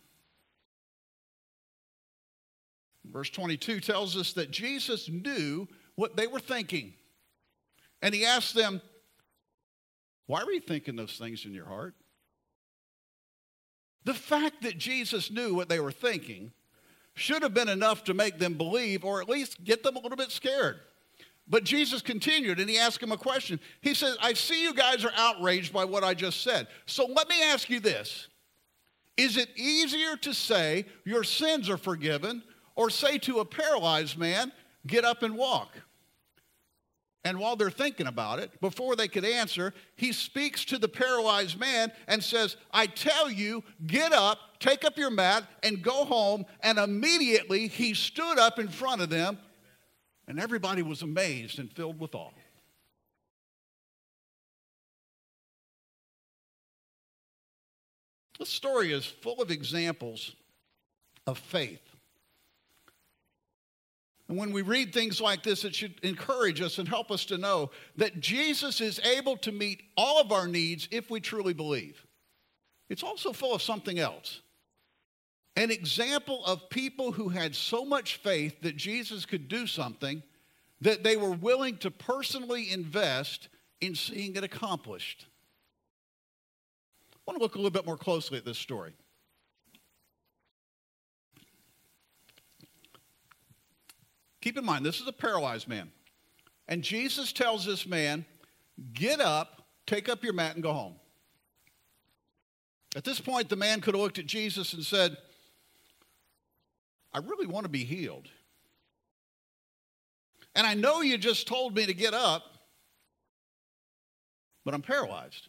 Verse 3.04 3.30
22 3.30 3.80
tells 3.80 4.16
us 4.16 4.32
that 4.34 4.50
Jesus 4.50 5.08
knew 5.08 5.68
what 5.96 6.16
they 6.16 6.26
were 6.26 6.40
thinking. 6.40 6.94
And 8.02 8.14
He 8.14 8.24
asked 8.24 8.54
them, 8.54 8.80
Why 10.30 10.44
were 10.44 10.52
you 10.52 10.60
thinking 10.60 10.94
those 10.94 11.18
things 11.18 11.44
in 11.44 11.52
your 11.52 11.66
heart? 11.66 11.92
The 14.04 14.14
fact 14.14 14.62
that 14.62 14.78
Jesus 14.78 15.28
knew 15.28 15.56
what 15.56 15.68
they 15.68 15.80
were 15.80 15.90
thinking 15.90 16.52
should 17.14 17.42
have 17.42 17.52
been 17.52 17.68
enough 17.68 18.04
to 18.04 18.14
make 18.14 18.38
them 18.38 18.54
believe 18.54 19.04
or 19.04 19.20
at 19.20 19.28
least 19.28 19.64
get 19.64 19.82
them 19.82 19.96
a 19.96 19.98
little 19.98 20.16
bit 20.16 20.30
scared. 20.30 20.76
But 21.48 21.64
Jesus 21.64 22.00
continued 22.00 22.60
and 22.60 22.70
he 22.70 22.78
asked 22.78 23.02
him 23.02 23.10
a 23.10 23.16
question. 23.16 23.58
He 23.80 23.92
said, 23.92 24.14
I 24.22 24.34
see 24.34 24.62
you 24.62 24.72
guys 24.72 25.04
are 25.04 25.10
outraged 25.16 25.72
by 25.72 25.84
what 25.84 26.04
I 26.04 26.14
just 26.14 26.44
said. 26.44 26.68
So 26.86 27.06
let 27.06 27.28
me 27.28 27.42
ask 27.42 27.68
you 27.68 27.80
this 27.80 28.28
Is 29.16 29.36
it 29.36 29.48
easier 29.56 30.16
to 30.18 30.32
say 30.32 30.84
your 31.04 31.24
sins 31.24 31.68
are 31.68 31.76
forgiven 31.76 32.44
or 32.76 32.88
say 32.88 33.18
to 33.18 33.40
a 33.40 33.44
paralyzed 33.44 34.16
man, 34.16 34.52
get 34.86 35.04
up 35.04 35.24
and 35.24 35.36
walk? 35.36 35.70
And 37.24 37.38
while 37.38 37.54
they're 37.54 37.70
thinking 37.70 38.06
about 38.06 38.38
it, 38.38 38.60
before 38.62 38.96
they 38.96 39.06
could 39.06 39.26
answer, 39.26 39.74
he 39.96 40.12
speaks 40.12 40.64
to 40.66 40.78
the 40.78 40.88
paralyzed 40.88 41.58
man 41.60 41.92
and 42.08 42.24
says, 42.24 42.56
I 42.72 42.86
tell 42.86 43.30
you, 43.30 43.62
get 43.86 44.12
up, 44.12 44.38
take 44.58 44.84
up 44.86 44.96
your 44.96 45.10
mat, 45.10 45.44
and 45.62 45.82
go 45.82 46.06
home. 46.06 46.46
And 46.62 46.78
immediately 46.78 47.68
he 47.68 47.92
stood 47.92 48.38
up 48.38 48.58
in 48.58 48.68
front 48.68 49.02
of 49.02 49.10
them, 49.10 49.38
and 50.26 50.40
everybody 50.40 50.80
was 50.80 51.02
amazed 51.02 51.58
and 51.58 51.70
filled 51.70 52.00
with 52.00 52.14
awe. 52.14 52.30
This 58.38 58.48
story 58.48 58.92
is 58.92 59.04
full 59.04 59.42
of 59.42 59.50
examples 59.50 60.34
of 61.26 61.36
faith 61.36 61.89
and 64.30 64.38
when 64.38 64.52
we 64.52 64.62
read 64.62 64.94
things 64.94 65.20
like 65.20 65.42
this, 65.42 65.64
it 65.64 65.74
should 65.74 65.98
encourage 66.04 66.60
us 66.60 66.78
and 66.78 66.88
help 66.88 67.10
us 67.10 67.24
to 67.24 67.36
know 67.36 67.72
that 67.96 68.20
Jesus 68.20 68.80
is 68.80 69.00
able 69.00 69.36
to 69.38 69.50
meet 69.50 69.82
all 69.96 70.20
of 70.20 70.30
our 70.30 70.46
needs 70.46 70.86
if 70.92 71.10
we 71.10 71.18
truly 71.18 71.52
believe. 71.52 72.06
It's 72.88 73.02
also 73.02 73.32
full 73.32 73.52
of 73.56 73.60
something 73.60 73.98
else. 73.98 74.42
An 75.56 75.72
example 75.72 76.44
of 76.44 76.70
people 76.70 77.10
who 77.10 77.28
had 77.28 77.56
so 77.56 77.84
much 77.84 78.18
faith 78.18 78.60
that 78.60 78.76
Jesus 78.76 79.26
could 79.26 79.48
do 79.48 79.66
something 79.66 80.22
that 80.80 81.02
they 81.02 81.16
were 81.16 81.32
willing 81.32 81.76
to 81.78 81.90
personally 81.90 82.70
invest 82.70 83.48
in 83.80 83.96
seeing 83.96 84.36
it 84.36 84.44
accomplished. 84.44 85.26
I 87.14 87.18
want 87.26 87.36
to 87.36 87.42
look 87.42 87.56
a 87.56 87.58
little 87.58 87.72
bit 87.72 87.84
more 87.84 87.98
closely 87.98 88.38
at 88.38 88.44
this 88.44 88.58
story. 88.58 88.92
Keep 94.40 94.58
in 94.58 94.64
mind, 94.64 94.84
this 94.84 95.00
is 95.00 95.06
a 95.06 95.12
paralyzed 95.12 95.68
man. 95.68 95.90
And 96.68 96.82
Jesus 96.82 97.32
tells 97.32 97.64
this 97.64 97.86
man, 97.86 98.24
Get 98.94 99.20
up, 99.20 99.66
take 99.86 100.08
up 100.08 100.24
your 100.24 100.32
mat, 100.32 100.54
and 100.54 100.62
go 100.62 100.72
home. 100.72 100.94
At 102.96 103.04
this 103.04 103.20
point, 103.20 103.48
the 103.48 103.56
man 103.56 103.80
could 103.80 103.94
have 103.94 104.02
looked 104.02 104.18
at 104.18 104.26
Jesus 104.26 104.72
and 104.72 104.82
said, 104.82 105.16
I 107.12 107.18
really 107.18 107.46
want 107.46 107.64
to 107.64 107.70
be 107.70 107.84
healed. 107.84 108.28
And 110.54 110.66
I 110.66 110.74
know 110.74 111.00
you 111.00 111.18
just 111.18 111.46
told 111.46 111.76
me 111.76 111.86
to 111.86 111.94
get 111.94 112.14
up, 112.14 112.42
but 114.64 114.74
I'm 114.74 114.82
paralyzed. 114.82 115.48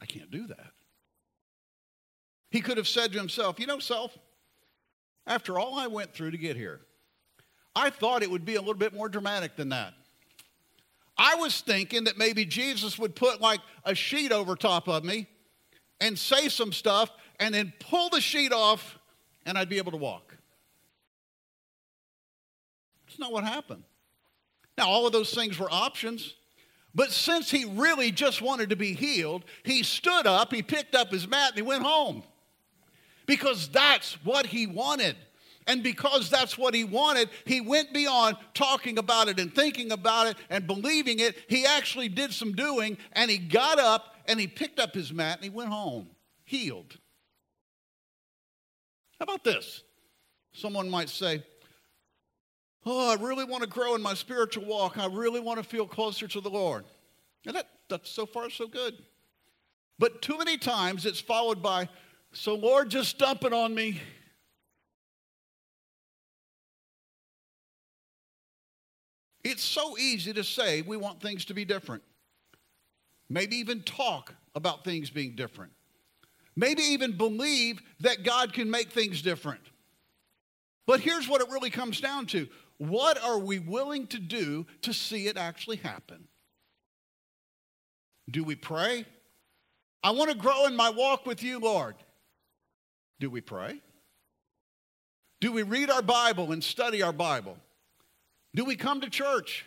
I 0.00 0.06
can't 0.06 0.30
do 0.30 0.46
that. 0.48 0.72
He 2.50 2.60
could 2.60 2.76
have 2.76 2.88
said 2.88 3.12
to 3.12 3.18
himself, 3.18 3.58
You 3.58 3.66
know, 3.66 3.78
self, 3.78 4.16
after 5.26 5.58
all 5.58 5.78
I 5.78 5.86
went 5.86 6.14
through 6.14 6.32
to 6.32 6.38
get 6.38 6.56
here, 6.56 6.80
I 7.76 7.90
thought 7.90 8.22
it 8.22 8.30
would 8.30 8.44
be 8.44 8.54
a 8.54 8.60
little 8.60 8.74
bit 8.74 8.94
more 8.94 9.08
dramatic 9.08 9.56
than 9.56 9.70
that. 9.70 9.94
I 11.16 11.36
was 11.36 11.60
thinking 11.60 12.04
that 12.04 12.18
maybe 12.18 12.44
Jesus 12.44 12.98
would 12.98 13.14
put 13.14 13.40
like 13.40 13.60
a 13.84 13.94
sheet 13.94 14.32
over 14.32 14.56
top 14.56 14.88
of 14.88 15.04
me 15.04 15.28
and 16.00 16.18
say 16.18 16.48
some 16.48 16.72
stuff 16.72 17.10
and 17.38 17.54
then 17.54 17.72
pull 17.78 18.10
the 18.10 18.20
sheet 18.20 18.52
off 18.52 18.98
and 19.46 19.56
I'd 19.56 19.68
be 19.68 19.78
able 19.78 19.92
to 19.92 19.98
walk. 19.98 20.36
It's 23.08 23.18
not 23.18 23.32
what 23.32 23.44
happened. 23.44 23.84
Now, 24.76 24.88
all 24.88 25.06
of 25.06 25.12
those 25.12 25.32
things 25.32 25.58
were 25.58 25.70
options. 25.70 26.34
But 26.96 27.10
since 27.10 27.50
he 27.50 27.64
really 27.64 28.10
just 28.10 28.40
wanted 28.40 28.70
to 28.70 28.76
be 28.76 28.92
healed, 28.94 29.44
he 29.64 29.82
stood 29.82 30.26
up, 30.26 30.52
he 30.52 30.62
picked 30.62 30.94
up 30.94 31.10
his 31.10 31.26
mat, 31.28 31.50
and 31.50 31.56
he 31.56 31.62
went 31.62 31.82
home. 31.82 32.22
Because 33.26 33.68
that's 33.68 34.14
what 34.24 34.46
he 34.46 34.66
wanted. 34.66 35.16
And 35.66 35.82
because 35.82 36.28
that's 36.28 36.58
what 36.58 36.74
he 36.74 36.84
wanted, 36.84 37.30
he 37.46 37.60
went 37.60 37.94
beyond 37.94 38.36
talking 38.52 38.98
about 38.98 39.28
it 39.28 39.40
and 39.40 39.54
thinking 39.54 39.92
about 39.92 40.26
it 40.26 40.36
and 40.50 40.66
believing 40.66 41.20
it. 41.20 41.36
He 41.48 41.64
actually 41.64 42.08
did 42.08 42.32
some 42.32 42.52
doing 42.52 42.98
and 43.12 43.30
he 43.30 43.38
got 43.38 43.78
up 43.78 44.14
and 44.26 44.38
he 44.38 44.46
picked 44.46 44.78
up 44.78 44.94
his 44.94 45.12
mat 45.12 45.36
and 45.36 45.44
he 45.44 45.50
went 45.50 45.70
home, 45.70 46.08
healed. 46.44 46.98
How 49.18 49.24
about 49.24 49.44
this? 49.44 49.82
Someone 50.52 50.90
might 50.90 51.08
say, 51.08 51.42
Oh, 52.86 53.10
I 53.10 53.14
really 53.14 53.44
want 53.44 53.62
to 53.62 53.68
grow 53.68 53.94
in 53.94 54.02
my 54.02 54.12
spiritual 54.12 54.66
walk. 54.66 54.98
I 54.98 55.06
really 55.06 55.40
want 55.40 55.56
to 55.56 55.64
feel 55.64 55.86
closer 55.86 56.28
to 56.28 56.40
the 56.42 56.50
Lord. 56.50 56.84
And 57.46 57.56
that, 57.56 57.68
that's 57.88 58.10
so 58.10 58.26
far 58.26 58.50
so 58.50 58.66
good. 58.66 58.94
But 59.98 60.20
too 60.20 60.36
many 60.36 60.58
times 60.58 61.06
it's 61.06 61.20
followed 61.20 61.62
by, 61.62 61.88
So, 62.32 62.54
Lord, 62.54 62.90
just 62.90 63.16
dump 63.18 63.44
it 63.44 63.54
on 63.54 63.74
me. 63.74 64.02
It's 69.44 69.62
so 69.62 69.98
easy 69.98 70.32
to 70.32 70.42
say 70.42 70.82
we 70.82 70.96
want 70.96 71.20
things 71.20 71.44
to 71.46 71.54
be 71.54 71.66
different. 71.66 72.02
Maybe 73.28 73.56
even 73.56 73.82
talk 73.82 74.34
about 74.54 74.84
things 74.84 75.10
being 75.10 75.36
different. 75.36 75.72
Maybe 76.56 76.82
even 76.82 77.16
believe 77.16 77.80
that 78.00 78.24
God 78.24 78.52
can 78.52 78.70
make 78.70 78.90
things 78.90 79.20
different. 79.20 79.60
But 80.86 81.00
here's 81.00 81.28
what 81.28 81.40
it 81.40 81.48
really 81.50 81.70
comes 81.70 82.00
down 82.00 82.26
to 82.26 82.48
what 82.78 83.22
are 83.22 83.38
we 83.38 83.58
willing 83.58 84.06
to 84.08 84.18
do 84.18 84.66
to 84.82 84.92
see 84.92 85.26
it 85.26 85.36
actually 85.36 85.76
happen? 85.76 86.26
Do 88.30 88.44
we 88.44 88.54
pray? 88.54 89.04
I 90.02 90.10
want 90.10 90.30
to 90.30 90.36
grow 90.36 90.66
in 90.66 90.76
my 90.76 90.90
walk 90.90 91.26
with 91.26 91.42
you, 91.42 91.58
Lord. 91.58 91.94
Do 93.20 93.30
we 93.30 93.40
pray? 93.40 93.80
Do 95.40 95.52
we 95.52 95.62
read 95.62 95.90
our 95.90 96.02
Bible 96.02 96.52
and 96.52 96.62
study 96.62 97.02
our 97.02 97.12
Bible? 97.12 97.56
Do 98.54 98.64
we 98.64 98.76
come 98.76 99.00
to 99.00 99.10
church? 99.10 99.66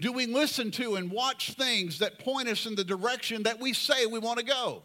Do 0.00 0.12
we 0.12 0.26
listen 0.26 0.70
to 0.72 0.96
and 0.96 1.10
watch 1.10 1.52
things 1.52 2.00
that 2.00 2.18
point 2.18 2.48
us 2.48 2.66
in 2.66 2.74
the 2.74 2.84
direction 2.84 3.44
that 3.44 3.60
we 3.60 3.72
say 3.72 4.06
we 4.06 4.18
want 4.18 4.38
to 4.38 4.44
go? 4.44 4.82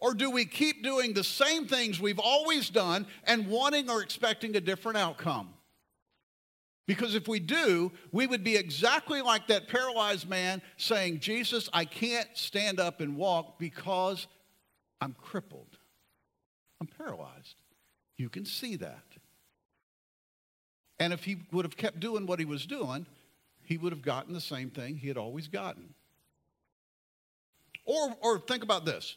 Or 0.00 0.14
do 0.14 0.30
we 0.30 0.44
keep 0.44 0.82
doing 0.82 1.12
the 1.12 1.24
same 1.24 1.66
things 1.66 2.00
we've 2.00 2.18
always 2.18 2.70
done 2.70 3.06
and 3.24 3.48
wanting 3.48 3.90
or 3.90 4.02
expecting 4.02 4.56
a 4.56 4.60
different 4.60 4.96
outcome? 4.96 5.50
Because 6.86 7.14
if 7.14 7.28
we 7.28 7.38
do, 7.38 7.92
we 8.12 8.26
would 8.26 8.42
be 8.42 8.56
exactly 8.56 9.20
like 9.20 9.48
that 9.48 9.68
paralyzed 9.68 10.28
man 10.28 10.62
saying, 10.78 11.20
Jesus, 11.20 11.68
I 11.72 11.84
can't 11.84 12.28
stand 12.32 12.80
up 12.80 13.00
and 13.00 13.16
walk 13.16 13.58
because 13.58 14.26
I'm 15.00 15.14
crippled. 15.20 15.76
I'm 16.80 16.86
paralyzed. 16.86 17.56
You 18.16 18.30
can 18.30 18.46
see 18.46 18.76
that. 18.76 19.02
And 21.00 21.12
if 21.12 21.24
he 21.24 21.38
would 21.52 21.64
have 21.64 21.76
kept 21.76 22.00
doing 22.00 22.26
what 22.26 22.38
he 22.38 22.44
was 22.44 22.66
doing, 22.66 23.06
he 23.62 23.76
would 23.76 23.92
have 23.92 24.02
gotten 24.02 24.32
the 24.32 24.40
same 24.40 24.70
thing 24.70 24.96
he 24.96 25.08
had 25.08 25.16
always 25.16 25.48
gotten. 25.48 25.94
Or, 27.84 28.14
or 28.20 28.38
think 28.38 28.62
about 28.62 28.84
this 28.84 29.16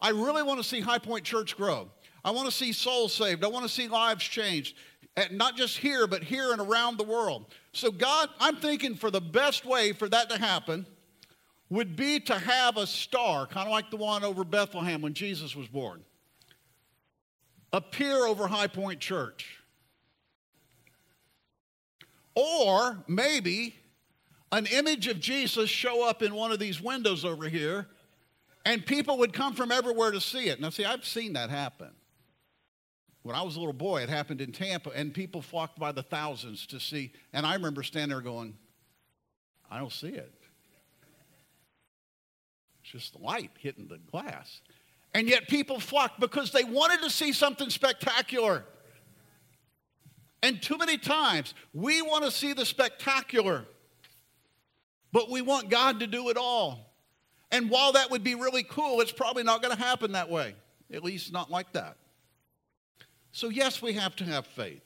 I 0.00 0.10
really 0.10 0.42
want 0.42 0.58
to 0.58 0.64
see 0.64 0.80
High 0.80 0.98
Point 0.98 1.24
Church 1.24 1.56
grow. 1.56 1.90
I 2.24 2.30
want 2.30 2.46
to 2.46 2.52
see 2.52 2.72
souls 2.72 3.12
saved. 3.12 3.44
I 3.44 3.48
want 3.48 3.64
to 3.64 3.68
see 3.68 3.88
lives 3.88 4.24
changed, 4.24 4.76
not 5.30 5.56
just 5.56 5.78
here, 5.78 6.06
but 6.06 6.22
here 6.22 6.52
and 6.52 6.60
around 6.60 6.98
the 6.98 7.04
world. 7.04 7.46
So, 7.72 7.90
God, 7.90 8.28
I'm 8.38 8.56
thinking 8.56 8.94
for 8.94 9.10
the 9.10 9.20
best 9.20 9.64
way 9.64 9.92
for 9.92 10.08
that 10.08 10.28
to 10.30 10.38
happen 10.38 10.86
would 11.70 11.96
be 11.96 12.18
to 12.20 12.38
have 12.38 12.76
a 12.76 12.86
star, 12.86 13.46
kind 13.46 13.66
of 13.66 13.72
like 13.72 13.90
the 13.90 13.96
one 13.96 14.24
over 14.24 14.44
Bethlehem 14.44 15.00
when 15.02 15.14
Jesus 15.14 15.54
was 15.54 15.68
born, 15.68 16.02
appear 17.72 18.26
over 18.26 18.48
High 18.48 18.66
Point 18.66 19.00
Church. 19.00 19.59
Or 22.34 23.02
maybe 23.08 23.76
an 24.52 24.66
image 24.66 25.06
of 25.06 25.20
Jesus 25.20 25.70
show 25.70 26.08
up 26.08 26.22
in 26.22 26.34
one 26.34 26.52
of 26.52 26.58
these 26.58 26.80
windows 26.80 27.24
over 27.24 27.48
here, 27.48 27.86
and 28.64 28.84
people 28.84 29.18
would 29.18 29.32
come 29.32 29.54
from 29.54 29.72
everywhere 29.72 30.10
to 30.10 30.20
see 30.20 30.48
it. 30.48 30.60
Now, 30.60 30.70
see, 30.70 30.84
I've 30.84 31.04
seen 31.04 31.32
that 31.34 31.50
happen. 31.50 31.90
When 33.22 33.36
I 33.36 33.42
was 33.42 33.56
a 33.56 33.58
little 33.58 33.74
boy, 33.74 34.02
it 34.02 34.08
happened 34.08 34.40
in 34.40 34.52
Tampa, 34.52 34.90
and 34.90 35.12
people 35.12 35.42
flocked 35.42 35.78
by 35.78 35.92
the 35.92 36.02
thousands 36.02 36.66
to 36.68 36.80
see. 36.80 37.12
And 37.32 37.46
I 37.46 37.54
remember 37.54 37.82
standing 37.82 38.16
there 38.16 38.22
going, 38.22 38.54
I 39.70 39.78
don't 39.78 39.92
see 39.92 40.08
it. 40.08 40.32
It's 42.82 42.92
just 42.92 43.12
the 43.12 43.22
light 43.22 43.50
hitting 43.58 43.88
the 43.88 43.98
glass. 44.10 44.60
And 45.14 45.28
yet 45.28 45.48
people 45.48 45.80
flocked 45.80 46.18
because 46.18 46.50
they 46.50 46.64
wanted 46.64 47.02
to 47.02 47.10
see 47.10 47.32
something 47.32 47.68
spectacular. 47.68 48.64
And 50.42 50.60
too 50.62 50.78
many 50.78 50.96
times 50.96 51.54
we 51.74 52.02
want 52.02 52.24
to 52.24 52.30
see 52.30 52.52
the 52.52 52.64
spectacular, 52.64 53.64
but 55.12 55.30
we 55.30 55.42
want 55.42 55.68
God 55.68 56.00
to 56.00 56.06
do 56.06 56.28
it 56.30 56.36
all. 56.36 56.90
And 57.52 57.68
while 57.68 57.92
that 57.92 58.10
would 58.10 58.22
be 58.22 58.34
really 58.34 58.62
cool, 58.62 59.00
it's 59.00 59.12
probably 59.12 59.42
not 59.42 59.60
going 59.62 59.76
to 59.76 59.82
happen 59.82 60.12
that 60.12 60.30
way, 60.30 60.54
at 60.92 61.02
least 61.02 61.32
not 61.32 61.50
like 61.50 61.72
that. 61.72 61.96
So, 63.32 63.48
yes, 63.48 63.82
we 63.82 63.92
have 63.94 64.16
to 64.16 64.24
have 64.24 64.46
faith. 64.46 64.82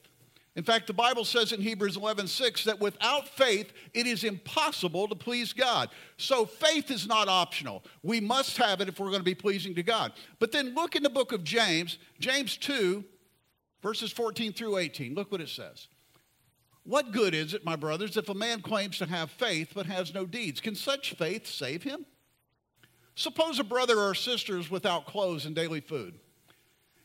In 0.55 0.63
fact, 0.63 0.87
the 0.87 0.93
Bible 0.93 1.25
says 1.25 1.51
in 1.51 1.61
Hebrews 1.61 1.97
11 1.97 2.27
6 2.27 2.63
that 2.63 2.79
without 2.79 3.27
faith, 3.27 3.73
it 3.93 4.07
is 4.07 4.23
impossible 4.23 5.07
to 5.09 5.15
please 5.15 5.51
God. 5.51 5.89
So, 6.17 6.45
faith 6.45 6.91
is 6.91 7.07
not 7.07 7.27
optional. 7.27 7.83
We 8.03 8.21
must 8.21 8.57
have 8.57 8.81
it 8.81 8.87
if 8.87 8.99
we're 8.99 9.09
going 9.09 9.19
to 9.19 9.23
be 9.23 9.35
pleasing 9.35 9.75
to 9.75 9.83
God. 9.83 10.13
But 10.39 10.51
then 10.51 10.73
look 10.73 10.95
in 10.95 11.03
the 11.03 11.09
book 11.09 11.33
of 11.33 11.43
James, 11.43 11.97
James 12.19 12.55
2, 12.57 13.03
verses 13.81 14.11
14 14.11 14.53
through 14.53 14.77
18. 14.77 15.13
Look 15.13 15.31
what 15.31 15.41
it 15.41 15.49
says. 15.49 15.87
What 16.83 17.11
good 17.11 17.33
is 17.33 17.53
it, 17.53 17.65
my 17.65 17.75
brothers, 17.75 18.15
if 18.15 18.29
a 18.29 18.35
man 18.35 18.61
claims 18.61 18.99
to 18.99 19.07
have 19.07 19.31
faith 19.31 19.71
but 19.73 19.87
has 19.87 20.13
no 20.13 20.25
deeds? 20.25 20.61
Can 20.61 20.75
such 20.75 21.13
faith 21.13 21.47
save 21.47 21.81
him? 21.81 22.05
Suppose 23.15 23.59
a 23.59 23.63
brother 23.63 23.97
or 23.97 24.13
sister 24.13 24.57
is 24.59 24.69
without 24.69 25.07
clothes 25.07 25.45
and 25.45 25.55
daily 25.55 25.79
food. 25.79 26.19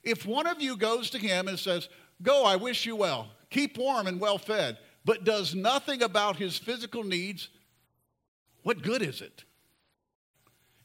If 0.02 0.26
one 0.26 0.46
of 0.46 0.60
you 0.60 0.76
goes 0.76 1.08
to 1.10 1.18
him 1.18 1.48
and 1.48 1.58
says, 1.58 1.88
Go, 2.22 2.44
I 2.44 2.56
wish 2.56 2.84
you 2.84 2.96
well, 2.96 3.28
keep 3.48 3.78
warm 3.78 4.06
and 4.06 4.20
well 4.20 4.36
fed, 4.36 4.76
but 5.04 5.24
does 5.24 5.54
nothing 5.54 6.02
about 6.02 6.36
his 6.36 6.58
physical 6.58 7.02
needs, 7.02 7.48
what 8.62 8.82
good 8.82 9.00
is 9.00 9.22
it? 9.22 9.44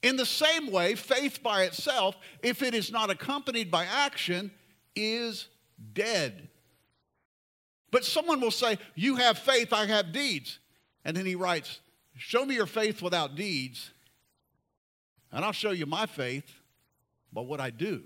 In 0.01 0.15
the 0.15 0.25
same 0.25 0.71
way, 0.71 0.95
faith 0.95 1.41
by 1.43 1.63
itself, 1.63 2.15
if 2.41 2.61
it 2.61 2.73
is 2.73 2.91
not 2.91 3.09
accompanied 3.09 3.71
by 3.71 3.85
action, 3.85 4.51
is 4.95 5.47
dead. 5.93 6.49
But 7.91 8.03
someone 8.05 8.41
will 8.41 8.51
say, 8.51 8.77
You 8.95 9.15
have 9.17 9.37
faith, 9.37 9.71
I 9.73 9.85
have 9.85 10.11
deeds. 10.11 10.59
And 11.03 11.15
then 11.15 11.25
he 11.25 11.35
writes, 11.35 11.79
Show 12.17 12.45
me 12.45 12.55
your 12.55 12.65
faith 12.65 13.01
without 13.01 13.35
deeds, 13.35 13.91
and 15.31 15.43
I'll 15.43 15.51
show 15.51 15.71
you 15.71 15.85
my 15.85 16.05
faith 16.05 16.49
by 17.31 17.41
what 17.41 17.59
I 17.59 17.69
do. 17.69 18.03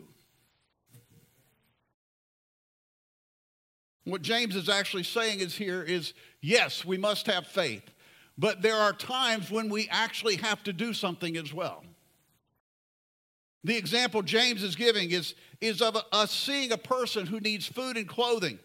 What 4.06 4.24
James 4.24 4.56
is 4.56 4.70
actually 4.70 5.04
saying 5.04 5.40
is 5.40 5.56
here 5.56 5.84
is 5.84 6.14
yes, 6.42 6.84
we 6.84 6.98
must 6.98 7.28
have 7.28 7.46
faith, 7.46 7.84
but 8.38 8.62
there 8.62 8.76
are 8.76 8.94
times 8.94 9.52
when 9.52 9.70
we 9.70 9.88
actually 9.90 10.38
have 10.38 10.64
to 10.64 10.74
do 10.74 10.94
something 10.94 11.38
as 11.38 11.54
well. 11.54 11.84
The 13.64 13.78
example 13.78 14.22
James 14.24 14.64
is 14.64 14.76
giving 14.76 15.12
is, 15.12 15.36
is 15.62 15.82
of 15.82 15.98
us 16.12 16.32
seeing 16.32 16.72
a 16.72 16.78
person 16.78 17.26
who 17.26 17.40
needs 17.40 17.66
food 17.66 17.98
and 17.98 18.08
clothing. 18.08 18.60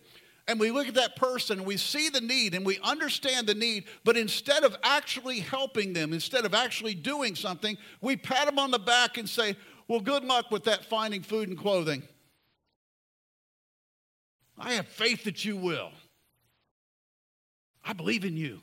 And 0.47 0.61
we 0.61 0.71
look 0.71 0.89
at 0.89 0.95
that 0.95 1.17
person 1.17 1.59
and 1.59 1.67
we 1.67 1.79
see 1.79 2.11
the 2.11 2.21
need 2.21 2.55
and 2.55 2.67
we 2.67 2.79
understand 2.83 3.47
the 3.47 3.55
need, 3.55 3.85
but 4.05 4.17
instead 4.17 4.63
of 4.63 4.77
actually 4.83 5.41
helping 5.41 5.95
them, 5.95 6.13
instead 6.13 6.45
of 6.45 6.55
actually 6.55 6.95
doing 6.95 7.35
something, 7.35 7.79
we 8.01 8.17
pat 8.17 8.47
them 8.47 8.59
on 8.59 8.71
the 8.71 8.79
back 8.79 9.17
and 9.17 9.29
say, 9.29 9.57
Well, 9.89 10.01
good 10.01 10.23
luck 10.23 10.51
with 10.51 10.65
that 10.65 10.85
finding 10.85 11.23
food 11.23 11.49
and 11.49 11.59
clothing. 11.59 12.03
I 14.59 14.75
have 14.75 14.87
faith 14.87 15.25
that 15.25 15.45
you 15.45 15.57
will. 15.57 15.91
I 17.85 17.93
believe 17.93 18.25
in 18.25 18.37
you. 18.37 18.61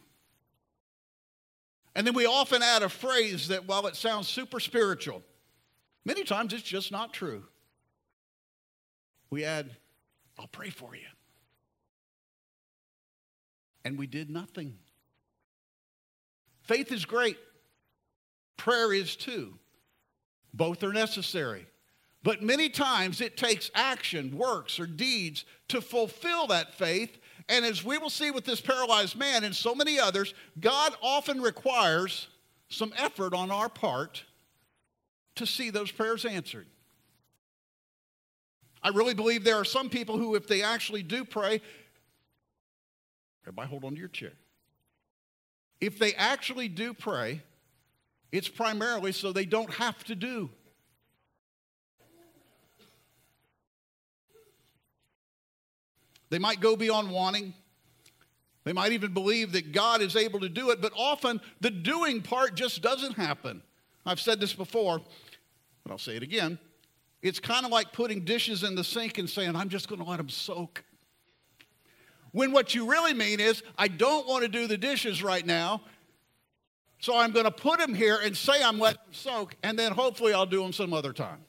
And 1.96 2.08
then 2.08 2.14
we 2.14 2.26
often 2.26 2.64
add 2.64 2.84
a 2.84 2.90
phrase 2.90 3.50
that, 3.50 3.68
while 3.68 3.86
it 3.88 3.96
sounds 3.96 4.28
super 4.28 4.60
spiritual, 4.60 5.22
many 6.06 6.24
times 6.24 6.54
it's 6.54 6.64
just 6.64 6.92
not 6.92 7.14
true. 7.14 7.44
We 9.32 9.46
add, 9.46 9.72
I'll 10.38 10.48
pray 10.48 10.70
for 10.70 10.94
you. 10.96 11.02
And 13.84 13.98
we 13.98 14.06
did 14.06 14.30
nothing. 14.30 14.76
Faith 16.64 16.92
is 16.92 17.06
great, 17.06 17.38
prayer 18.58 18.94
is 18.94 19.16
too. 19.16 19.56
Both 20.54 20.84
are 20.84 20.94
necessary. 20.94 21.66
But 22.24 22.44
many 22.44 22.70
times 22.70 23.20
it 23.20 23.36
takes 23.36 23.72
action, 23.74 24.38
works, 24.38 24.80
or 24.80 24.86
deeds 24.86 25.46
to 25.70 25.82
fulfill 25.82 26.48
that 26.48 26.76
faith. 26.76 27.18
And 27.50 27.66
as 27.66 27.84
we 27.84 27.98
will 27.98 28.12
see 28.12 28.30
with 28.30 28.46
this 28.46 28.62
paralyzed 28.62 29.18
man 29.18 29.44
and 29.44 29.56
so 29.56 29.74
many 29.74 30.00
others, 30.00 30.34
God 30.60 30.94
often 31.02 31.42
requires 31.42 32.28
some 32.70 32.94
effort 32.96 33.34
on 33.34 33.50
our 33.50 33.70
part 33.70 34.24
to 35.36 35.48
see 35.48 35.72
those 35.72 35.92
prayers 35.92 36.26
answered. 36.26 36.68
I 38.84 38.90
really 38.90 39.14
believe 39.14 39.44
there 39.44 39.58
are 39.58 39.66
some 39.66 39.90
people 39.90 40.18
who, 40.18 40.36
if 40.36 40.48
they 40.48 40.64
actually 40.64 41.04
do 41.04 41.24
pray, 41.24 41.62
everybody 43.44 43.70
hold 43.70 43.84
on 43.84 43.94
to 43.94 44.00
your 44.00 44.10
chair. 44.10 44.34
If 45.80 46.00
they 46.00 46.14
actually 46.14 46.68
do 46.68 46.94
pray, 46.94 47.42
it's 48.32 48.48
primarily 48.48 49.12
so 49.12 49.32
they 49.32 49.46
don't 49.46 49.74
have 49.74 50.04
to 50.06 50.16
do 50.16 50.50
They 56.32 56.40
might 56.40 56.62
go 56.62 56.76
beyond 56.76 57.12
wanting. 57.12 57.54
They 58.64 58.74
might 58.74 58.94
even 58.94 59.14
believe 59.14 59.52
that 59.52 59.74
God 59.74 60.02
is 60.02 60.16
able 60.16 60.40
to 60.40 60.50
do 60.50 60.72
it, 60.72 60.82
but 60.82 60.94
often 60.96 61.42
the 61.60 61.70
doing 61.70 62.22
part 62.22 62.56
just 62.56 62.82
doesn't 62.82 63.14
happen. 63.14 63.62
I've 64.06 64.20
said 64.20 64.40
this 64.40 64.54
before, 64.54 65.02
but 65.84 65.92
I'll 65.92 65.98
say 65.98 66.16
it 66.16 66.24
again. 66.24 66.58
It's 67.22 67.40
kind 67.40 67.66
of 67.66 67.72
like 67.72 67.94
putting 67.94 68.26
dishes 68.26 68.64
in 68.64 68.76
the 68.76 68.84
sink 68.84 69.18
and 69.18 69.30
saying, 69.30 69.56
I'm 69.56 69.70
just 69.70 69.88
going 69.88 70.02
to 70.02 70.08
let 70.08 70.18
them 70.18 70.30
soak. 70.30 70.84
When 72.32 72.52
what 72.52 72.74
you 72.74 72.90
really 72.90 73.14
mean 73.14 73.40
is, 73.40 73.62
I 73.78 73.88
don't 73.88 74.28
want 74.28 74.44
to 74.44 74.50
do 74.50 74.68
the 74.68 74.78
dishes 74.78 75.22
right 75.22 75.46
now, 75.46 75.82
so 77.00 77.18
I'm 77.18 77.32
going 77.32 77.46
to 77.46 77.52
put 77.52 77.80
them 77.80 77.94
here 77.94 78.20
and 78.24 78.36
say 78.36 78.64
I'm 78.64 78.80
letting 78.80 79.02
them 79.04 79.14
soak, 79.14 79.56
and 79.64 79.78
then 79.78 79.92
hopefully 79.92 80.34
I'll 80.34 80.46
do 80.46 80.62
them 80.62 80.72
some 80.72 80.94
other 80.94 81.14
time. 81.14 81.44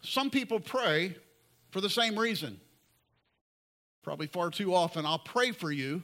Some 0.00 0.30
people 0.30 0.58
pray 0.58 1.16
for 1.70 1.80
the 1.80 1.90
same 1.90 2.18
reason 2.18 2.60
probably 4.02 4.26
far 4.26 4.50
too 4.50 4.74
often, 4.74 5.06
I'll 5.06 5.18
pray 5.18 5.52
for 5.52 5.70
you, 5.70 6.02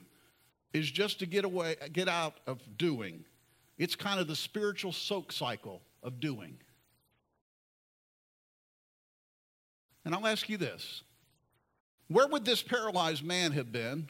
is 0.73 0.91
just 0.91 1.19
to 1.19 1.27
get 1.27 1.45
away, 1.45 1.77
get 1.93 2.09
out 2.09 2.35
of 2.47 2.61
doing. 2.77 3.25
It's 3.77 3.97
kind 3.97 4.21
of 4.21 4.29
the 4.29 4.37
spiritual 4.37 4.93
soak 4.93 5.33
cycle 5.33 5.83
of 6.03 6.21
doing. 6.21 6.59
And 10.09 10.15
I'll 10.15 10.27
ask 10.27 10.49
you 10.49 10.57
this 10.57 11.03
where 12.09 12.27
would 12.29 12.47
this 12.47 12.63
paralyzed 12.63 13.23
man 13.23 13.53
have 13.53 13.71
been 13.71 14.09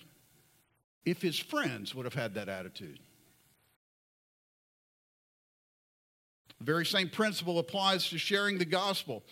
if 1.05 1.21
his 1.21 1.37
friends 1.37 1.93
would 1.93 2.05
have 2.05 2.15
had 2.15 2.35
that 2.35 2.49
attitude? 2.49 3.01
The 6.61 6.65
very 6.65 6.87
same 6.87 7.11
principle 7.11 7.59
applies 7.59 8.09
to 8.11 8.19
sharing 8.19 8.59
the 8.59 8.65
gospel. 8.65 9.25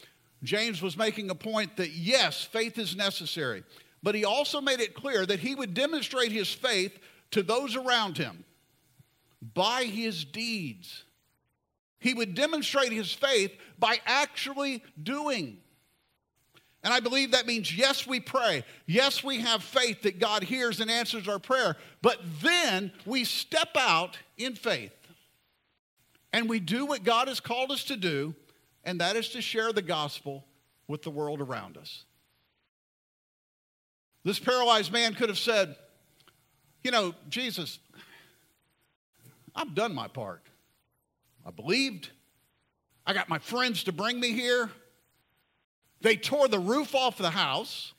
James 0.43 0.83
was 0.83 0.97
making 0.97 1.31
a 1.31 1.37
point 1.37 1.77
that 1.77 1.91
yes, 1.91 2.43
faith 2.43 2.81
is 2.81 2.97
necessary. 2.97 3.63
But 4.03 4.17
he 4.17 4.25
also 4.25 4.61
made 4.61 4.81
it 4.81 4.93
clear 4.93 5.25
that 5.25 5.39
he 5.39 5.55
would 5.55 5.73
demonstrate 5.73 6.33
his 6.33 6.53
faith 6.53 6.99
to 7.31 7.45
those 7.45 7.77
around 7.77 8.19
him 8.19 8.45
by 9.55 9.85
his 9.85 10.25
deeds. 10.25 11.05
He 12.01 12.13
would 12.13 12.35
demonstrate 12.35 12.91
his 12.91 13.13
faith 13.13 13.53
by 13.79 14.01
actually 14.05 14.83
doing. 15.01 15.59
And 16.87 16.95
I 16.95 17.01
believe 17.01 17.33
that 17.33 17.49
means 17.49 17.77
yes, 17.77 18.07
we 18.07 18.21
pray. 18.21 18.63
Yes, 18.87 19.25
we 19.25 19.41
have 19.41 19.65
faith 19.65 20.03
that 20.03 20.21
God 20.21 20.45
hears 20.45 20.79
and 20.79 20.89
answers 20.89 21.27
our 21.27 21.41
prayer. 21.41 21.77
But 22.01 22.21
then 22.41 22.93
we 23.05 23.25
step 23.25 23.71
out 23.77 24.17
in 24.39 24.55
faith 24.55 24.93
and 26.33 26.49
we 26.49 26.61
do 26.61 26.87
what 26.87 27.03
God 27.03 27.27
has 27.27 27.41
called 27.41 27.73
us 27.73 27.83
to 27.87 27.97
do, 27.97 28.37
and 28.85 29.01
that 29.01 29.17
is 29.17 29.31
to 29.31 29.43
share 29.43 29.73
the 29.73 29.83
gospel 29.83 30.45
with 30.87 31.03
the 31.03 31.11
world 31.11 31.41
around 31.41 31.77
us. 31.77 32.05
This 34.23 34.39
paralyzed 34.39 34.93
man 34.93 35.15
could 35.15 35.29
have 35.29 35.39
said, 35.39 35.75
You 36.85 36.93
know, 36.93 37.17
Jesus, 37.29 37.81
I've 39.57 39.75
done 39.75 39.93
my 39.93 40.07
part. 40.07 40.43
I 41.45 41.51
believed. 41.51 42.11
I 43.05 43.13
got 43.13 43.29
my 43.29 43.41
friends 43.41 43.83
to 43.85 43.93
bring 43.93 44.21
me 44.21 44.31
here. 44.31 44.71
They 46.01 46.17
tore 46.17 46.49
the 46.49 46.59
roof 46.59 46.95
off 46.95 47.19
the 47.19 47.31
house. 47.31 47.93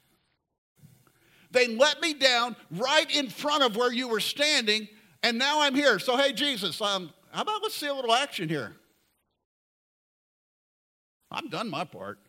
They 1.52 1.68
let 1.68 2.02
me 2.02 2.14
down 2.14 2.56
right 2.72 3.10
in 3.16 3.30
front 3.30 3.64
of 3.64 3.76
where 3.76 3.92
you 3.92 4.08
were 4.08 4.20
standing, 4.20 4.88
and 5.24 5.38
now 5.38 5.62
I'm 5.62 5.76
here. 5.76 5.98
So, 6.00 6.18
hey, 6.18 6.34
Jesus, 6.34 6.82
um, 6.82 7.12
how 7.32 7.42
about 7.42 7.62
let's 7.64 7.76
see 7.76 7.88
a 7.88 7.94
little 7.94 8.14
action 8.14 8.50
here? 8.50 8.76
I've 11.32 11.50
done 11.50 11.70
my 11.70 11.84
part. 11.84 12.20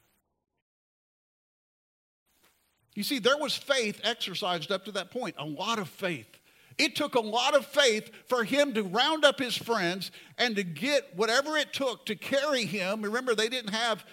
You 2.95 3.05
see, 3.05 3.19
there 3.19 3.39
was 3.39 3.57
faith 3.57 4.01
exercised 4.03 4.73
up 4.73 4.85
to 4.87 4.93
that 4.93 5.11
point, 5.11 5.37
a 5.39 5.45
lot 5.45 5.79
of 5.79 5.89
faith. 5.89 6.38
It 6.79 6.95
took 6.95 7.17
a 7.17 7.21
lot 7.21 7.57
of 7.57 7.67
faith 7.67 8.11
for 8.29 8.45
him 8.45 8.73
to 8.75 8.85
round 8.85 9.25
up 9.25 9.39
his 9.41 9.57
friends 9.57 10.13
and 10.39 10.55
to 10.57 10.63
get 10.63 11.17
whatever 11.17 11.57
it 11.57 11.73
took 11.73 12.07
to 12.07 12.15
carry 12.15 12.65
him. 12.65 13.03
Remember, 13.03 13.35
they 13.35 13.49
didn't 13.49 13.75
have 13.75 14.05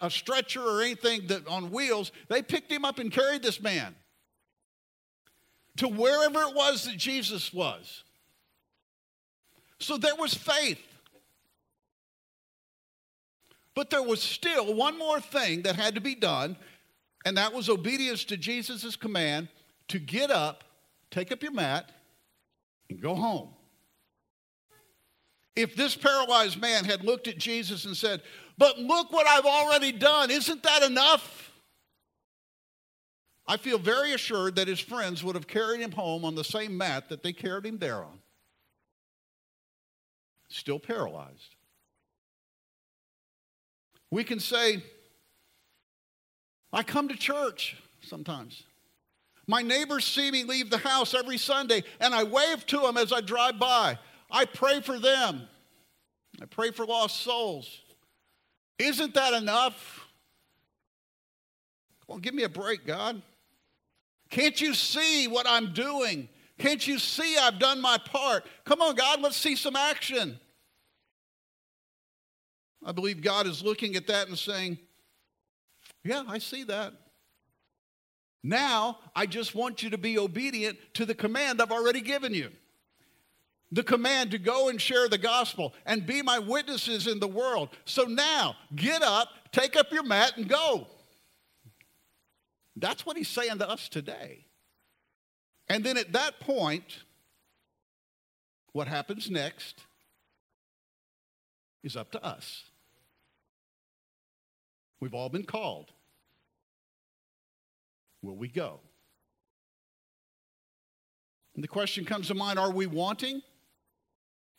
a 0.00 0.08
stretcher 0.08 0.62
or 0.62 0.82
anything 0.82 1.26
that, 1.26 1.48
on 1.48 1.70
wheels. 1.70 2.12
They 2.28 2.42
picked 2.42 2.70
him 2.70 2.84
up 2.84 2.98
and 2.98 3.10
carried 3.10 3.42
this 3.42 3.60
man 3.60 3.96
to 5.78 5.88
wherever 5.88 6.42
it 6.42 6.54
was 6.54 6.84
that 6.84 6.96
Jesus 6.96 7.52
was. 7.52 8.04
So 9.80 9.96
there 9.96 10.14
was 10.14 10.34
faith. 10.34 10.80
But 13.74 13.90
there 13.90 14.02
was 14.02 14.22
still 14.22 14.74
one 14.74 14.98
more 14.98 15.18
thing 15.18 15.62
that 15.62 15.76
had 15.76 15.94
to 15.94 16.00
be 16.00 16.14
done, 16.14 16.56
And 17.24 17.36
that 17.36 17.52
was 17.52 17.68
obedience 17.68 18.24
to 18.24 18.36
Jesus' 18.36 18.96
command 18.96 19.48
to 19.88 19.98
get 19.98 20.30
up, 20.30 20.64
take 21.10 21.30
up 21.32 21.42
your 21.42 21.52
mat, 21.52 21.90
and 22.92 23.02
go 23.02 23.14
home. 23.14 23.50
If 25.54 25.76
this 25.76 25.96
paralyzed 25.96 26.60
man 26.60 26.84
had 26.84 27.04
looked 27.04 27.28
at 27.28 27.38
Jesus 27.38 27.84
and 27.84 27.96
said, 27.96 28.22
But 28.56 28.78
look 28.78 29.12
what 29.12 29.26
I've 29.26 29.44
already 29.44 29.92
done, 29.92 30.30
isn't 30.30 30.62
that 30.62 30.82
enough? 30.82 31.50
I 33.46 33.56
feel 33.56 33.78
very 33.78 34.12
assured 34.12 34.56
that 34.56 34.68
his 34.68 34.80
friends 34.80 35.24
would 35.24 35.34
have 35.34 35.46
carried 35.46 35.80
him 35.80 35.92
home 35.92 36.24
on 36.24 36.34
the 36.34 36.44
same 36.44 36.76
mat 36.76 37.08
that 37.08 37.22
they 37.22 37.32
carried 37.32 37.66
him 37.66 37.78
there 37.78 38.02
on. 38.02 38.18
Still 40.48 40.78
paralyzed. 40.78 41.56
We 44.10 44.22
can 44.22 44.38
say, 44.38 44.82
I 46.72 46.82
come 46.82 47.08
to 47.08 47.16
church 47.16 47.76
sometimes. 48.02 48.62
My 49.52 49.60
neighbors 49.60 50.06
see 50.06 50.30
me 50.30 50.44
leave 50.44 50.70
the 50.70 50.78
house 50.78 51.12
every 51.12 51.36
Sunday, 51.36 51.84
and 52.00 52.14
I 52.14 52.24
wave 52.24 52.64
to 52.68 52.80
them 52.80 52.96
as 52.96 53.12
I 53.12 53.20
drive 53.20 53.58
by. 53.58 53.98
I 54.30 54.46
pray 54.46 54.80
for 54.80 54.98
them. 54.98 55.42
I 56.40 56.46
pray 56.46 56.70
for 56.70 56.86
lost 56.86 57.20
souls. 57.20 57.82
Isn't 58.78 59.12
that 59.12 59.34
enough? 59.34 60.06
Well, 62.06 62.16
give 62.16 62.32
me 62.32 62.44
a 62.44 62.48
break, 62.48 62.86
God. 62.86 63.20
Can't 64.30 64.58
you 64.58 64.72
see 64.72 65.28
what 65.28 65.46
I'm 65.46 65.74
doing? 65.74 66.30
Can't 66.56 66.88
you 66.88 66.98
see 66.98 67.36
I've 67.36 67.58
done 67.58 67.78
my 67.78 67.98
part? 67.98 68.46
Come 68.64 68.80
on, 68.80 68.94
God, 68.94 69.20
let's 69.20 69.36
see 69.36 69.54
some 69.54 69.76
action. 69.76 70.40
I 72.82 72.92
believe 72.92 73.20
God 73.20 73.46
is 73.46 73.62
looking 73.62 73.96
at 73.96 74.06
that 74.06 74.28
and 74.28 74.38
saying, 74.38 74.78
Yeah, 76.02 76.24
I 76.26 76.38
see 76.38 76.64
that. 76.64 76.94
Now, 78.42 78.98
I 79.14 79.26
just 79.26 79.54
want 79.54 79.82
you 79.82 79.90
to 79.90 79.98
be 79.98 80.18
obedient 80.18 80.78
to 80.94 81.06
the 81.06 81.14
command 81.14 81.62
I've 81.62 81.70
already 81.70 82.00
given 82.00 82.34
you. 82.34 82.50
The 83.70 83.82
command 83.82 84.32
to 84.32 84.38
go 84.38 84.68
and 84.68 84.80
share 84.80 85.08
the 85.08 85.18
gospel 85.18 85.72
and 85.86 86.04
be 86.04 86.22
my 86.22 86.38
witnesses 86.38 87.06
in 87.06 87.20
the 87.20 87.28
world. 87.28 87.70
So 87.84 88.02
now, 88.02 88.56
get 88.74 89.02
up, 89.02 89.28
take 89.52 89.76
up 89.76 89.92
your 89.92 90.02
mat, 90.02 90.36
and 90.36 90.48
go. 90.48 90.86
That's 92.76 93.06
what 93.06 93.16
he's 93.16 93.28
saying 93.28 93.58
to 93.58 93.68
us 93.68 93.88
today. 93.88 94.46
And 95.68 95.84
then 95.84 95.96
at 95.96 96.12
that 96.12 96.40
point, 96.40 96.98
what 98.72 98.88
happens 98.88 99.30
next 99.30 99.80
is 101.82 101.96
up 101.96 102.10
to 102.12 102.24
us. 102.24 102.64
We've 105.00 105.14
all 105.14 105.28
been 105.28 105.44
called. 105.44 105.90
Will 108.22 108.36
we 108.36 108.48
go? 108.48 108.80
And 111.54 111.62
the 111.62 111.68
question 111.68 112.04
comes 112.04 112.28
to 112.28 112.34
mind 112.34 112.58
are 112.58 112.70
we 112.70 112.86
wanting, 112.86 113.42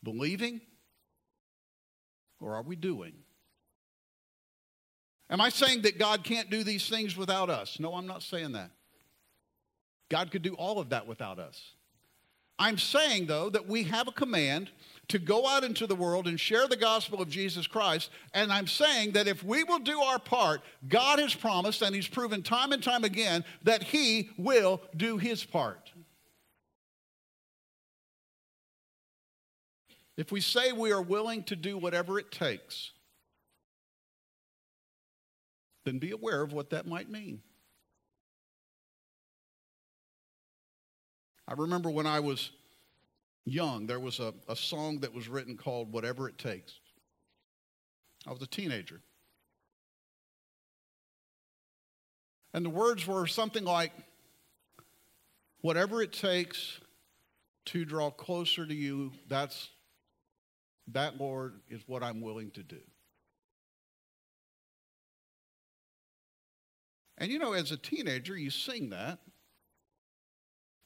believing, 0.02 0.60
or 2.40 2.54
are 2.54 2.62
we 2.62 2.76
doing? 2.76 3.14
Am 5.30 5.40
I 5.40 5.48
saying 5.48 5.82
that 5.82 5.98
God 5.98 6.22
can't 6.22 6.50
do 6.50 6.62
these 6.62 6.88
things 6.88 7.16
without 7.16 7.50
us? 7.50 7.80
No, 7.80 7.94
I'm 7.94 8.06
not 8.06 8.22
saying 8.22 8.52
that. 8.52 8.70
God 10.10 10.30
could 10.30 10.42
do 10.42 10.54
all 10.54 10.78
of 10.78 10.90
that 10.90 11.06
without 11.06 11.38
us. 11.38 11.72
I'm 12.58 12.78
saying, 12.78 13.26
though, 13.26 13.50
that 13.50 13.66
we 13.66 13.84
have 13.84 14.06
a 14.06 14.12
command 14.12 14.70
to 15.08 15.18
go 15.18 15.46
out 15.46 15.64
into 15.64 15.86
the 15.86 15.94
world 15.94 16.26
and 16.26 16.38
share 16.38 16.66
the 16.66 16.76
gospel 16.76 17.20
of 17.20 17.28
Jesus 17.28 17.66
Christ. 17.66 18.10
And 18.32 18.52
I'm 18.52 18.66
saying 18.66 19.12
that 19.12 19.28
if 19.28 19.42
we 19.42 19.64
will 19.64 19.78
do 19.78 20.00
our 20.00 20.18
part, 20.18 20.62
God 20.88 21.18
has 21.18 21.34
promised, 21.34 21.82
and 21.82 21.94
He's 21.94 22.08
proven 22.08 22.42
time 22.42 22.72
and 22.72 22.82
time 22.82 23.04
again, 23.04 23.44
that 23.62 23.82
He 23.82 24.30
will 24.38 24.80
do 24.96 25.18
His 25.18 25.44
part. 25.44 25.92
If 30.16 30.30
we 30.30 30.40
say 30.40 30.72
we 30.72 30.92
are 30.92 31.02
willing 31.02 31.42
to 31.44 31.56
do 31.56 31.76
whatever 31.76 32.18
it 32.18 32.30
takes, 32.30 32.92
then 35.84 35.98
be 35.98 36.12
aware 36.12 36.40
of 36.40 36.52
what 36.52 36.70
that 36.70 36.86
might 36.86 37.10
mean. 37.10 37.42
I 41.46 41.54
remember 41.54 41.90
when 41.90 42.06
I 42.06 42.20
was 42.20 42.52
young, 43.44 43.86
there 43.86 44.00
was 44.00 44.20
a, 44.20 44.34
a 44.48 44.56
song 44.56 45.00
that 45.00 45.14
was 45.14 45.28
written 45.28 45.56
called 45.56 45.92
Whatever 45.92 46.28
It 46.28 46.38
Takes. 46.38 46.78
I 48.26 48.32
was 48.32 48.42
a 48.42 48.46
teenager. 48.46 49.00
And 52.52 52.64
the 52.64 52.70
words 52.70 53.06
were 53.06 53.26
something 53.26 53.64
like, 53.64 53.92
Whatever 55.60 56.02
it 56.02 56.12
takes 56.12 56.78
to 57.66 57.86
draw 57.86 58.10
closer 58.10 58.66
to 58.66 58.74
you, 58.74 59.12
that's 59.28 59.70
that, 60.88 61.18
Lord, 61.18 61.54
is 61.70 61.80
what 61.86 62.02
I'm 62.02 62.20
willing 62.20 62.50
to 62.50 62.62
do. 62.62 62.80
And 67.16 67.30
you 67.30 67.38
know, 67.38 67.54
as 67.54 67.72
a 67.72 67.78
teenager, 67.78 68.36
you 68.36 68.50
sing 68.50 68.90
that. 68.90 69.20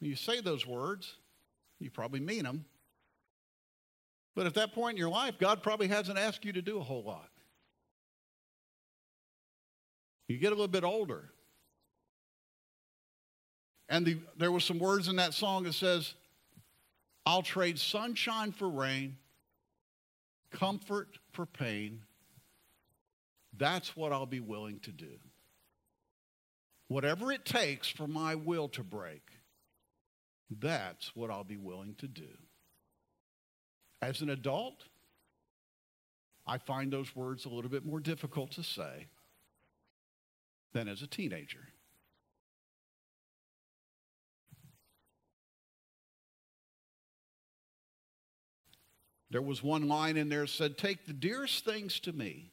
You 0.00 0.14
say 0.14 0.40
those 0.40 0.64
words, 0.64 1.16
you 1.80 1.90
probably 1.90 2.20
mean 2.20 2.44
them. 2.44 2.64
But 4.34 4.46
at 4.46 4.54
that 4.54 4.72
point 4.72 4.94
in 4.94 4.98
your 4.98 5.10
life, 5.10 5.38
God 5.38 5.62
probably 5.62 5.88
hasn't 5.88 6.18
asked 6.18 6.44
you 6.44 6.52
to 6.52 6.62
do 6.62 6.78
a 6.78 6.82
whole 6.82 7.02
lot. 7.02 7.28
You 10.28 10.38
get 10.38 10.48
a 10.48 10.54
little 10.54 10.68
bit 10.68 10.84
older. 10.84 11.30
And 13.88 14.04
the, 14.04 14.18
there 14.36 14.52
were 14.52 14.60
some 14.60 14.78
words 14.78 15.08
in 15.08 15.16
that 15.16 15.34
song 15.34 15.64
that 15.64 15.72
says, 15.72 16.14
I'll 17.24 17.42
trade 17.42 17.78
sunshine 17.78 18.52
for 18.52 18.68
rain, 18.68 19.16
comfort 20.52 21.18
for 21.32 21.46
pain. 21.46 22.02
That's 23.56 23.96
what 23.96 24.12
I'll 24.12 24.26
be 24.26 24.40
willing 24.40 24.78
to 24.80 24.92
do. 24.92 25.18
Whatever 26.88 27.32
it 27.32 27.44
takes 27.44 27.88
for 27.88 28.06
my 28.06 28.34
will 28.34 28.68
to 28.68 28.82
break, 28.82 29.27
that's 30.50 31.14
what 31.14 31.30
I'll 31.30 31.44
be 31.44 31.56
willing 31.56 31.94
to 31.96 32.08
do. 32.08 32.28
As 34.00 34.20
an 34.20 34.30
adult, 34.30 34.84
I 36.46 36.58
find 36.58 36.92
those 36.92 37.14
words 37.14 37.44
a 37.44 37.48
little 37.48 37.70
bit 37.70 37.84
more 37.84 38.00
difficult 38.00 38.52
to 38.52 38.62
say 38.62 39.08
than 40.72 40.88
as 40.88 41.02
a 41.02 41.06
teenager. 41.06 41.68
There 49.30 49.42
was 49.42 49.62
one 49.62 49.88
line 49.88 50.16
in 50.16 50.30
there 50.30 50.42
that 50.42 50.48
said, 50.48 50.78
Take 50.78 51.04
the 51.04 51.12
dearest 51.12 51.64
things 51.64 52.00
to 52.00 52.12
me, 52.12 52.52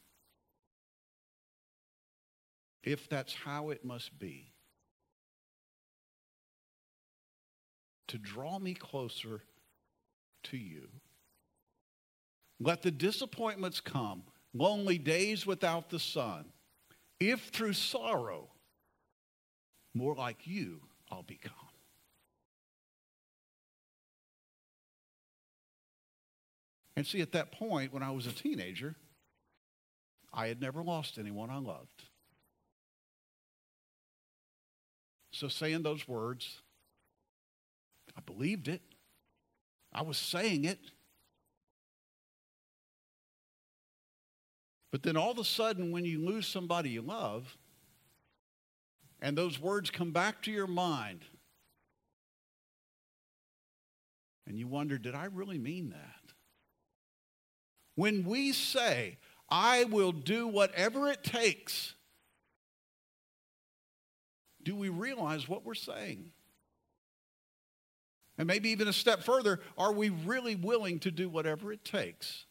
if 2.84 3.08
that's 3.08 3.34
how 3.34 3.69
it 3.69 3.86
must 3.86 4.19
be. 4.19 4.55
To 8.15 8.21
draw 8.21 8.58
me 8.60 8.73
closer 8.73 9.41
to 10.41 10.56
you. 10.56 10.88
Let 12.62 12.82
the 12.82 12.91
disappointments 12.91 13.82
come, 13.82 14.23
lonely 14.54 14.97
days 14.97 15.45
without 15.45 15.89
the 15.89 15.99
sun. 15.99 16.45
If 17.19 17.49
through 17.49 17.73
sorrow, 17.73 18.47
more 19.93 20.15
like 20.15 20.47
you 20.47 20.80
I'll 21.12 21.23
become. 21.23 21.51
And 26.95 27.06
see, 27.06 27.19
at 27.19 27.34
that 27.34 27.51
point, 27.51 27.91
when 27.91 28.01
I 28.01 28.12
was 28.12 28.28
a 28.28 28.32
teenager, 28.32 28.95
I 30.34 30.47
had 30.47 30.62
never 30.62 30.82
lost 30.82 31.17
anyone 31.17 31.49
I 31.49 31.58
loved. 31.58 32.06
So 35.32 35.49
saying 35.49 35.84
those 35.84 36.08
words 36.08 36.62
I 38.17 38.21
believed 38.21 38.67
it. 38.67 38.82
I 39.93 40.01
was 40.01 40.17
saying 40.17 40.65
it. 40.65 40.80
But 44.91 45.04
then 45.04 45.17
all 45.17 45.32
of 45.32 45.39
a 45.39 45.43
sudden, 45.43 45.91
when 45.91 46.06
you 46.06 46.25
lose 46.25 46.47
somebody 46.47 46.89
you 46.89 47.01
love, 47.01 47.58
and 49.21 49.38
those 49.38 49.60
words 49.60 49.89
come 49.89 50.12
back 50.12 50.41
to 50.43 50.51
your 50.51 50.67
mind, 50.67 51.25
and 54.47 54.58
you 54.58 54.67
wonder, 54.67 54.97
did 54.97 55.15
I 55.15 55.25
really 55.25 55.58
mean 55.58 55.89
that? 55.89 56.34
When 57.95 58.25
we 58.25 58.51
say, 58.51 59.17
I 59.49 59.86
will 59.86 60.12
do 60.12 60.47
whatever 60.47 61.10
it 61.10 61.23
takes, 61.23 61.93
do 64.63 64.75
we 64.75 64.89
realize 64.89 65.47
what 65.47 65.65
we're 65.65 65.73
saying? 65.73 66.32
And 68.38 68.48
maybe 68.48 68.69
even 68.69 68.88
a 68.88 68.93
step 68.93 69.24
further, 69.24 69.62
are 69.78 69.93
we 69.93 70.10
really 70.10 70.56
willing 70.56 71.00
to 71.00 71.12
do 71.12 71.30
whatever 71.30 71.71
it 71.71 71.86
takes? 71.86 72.45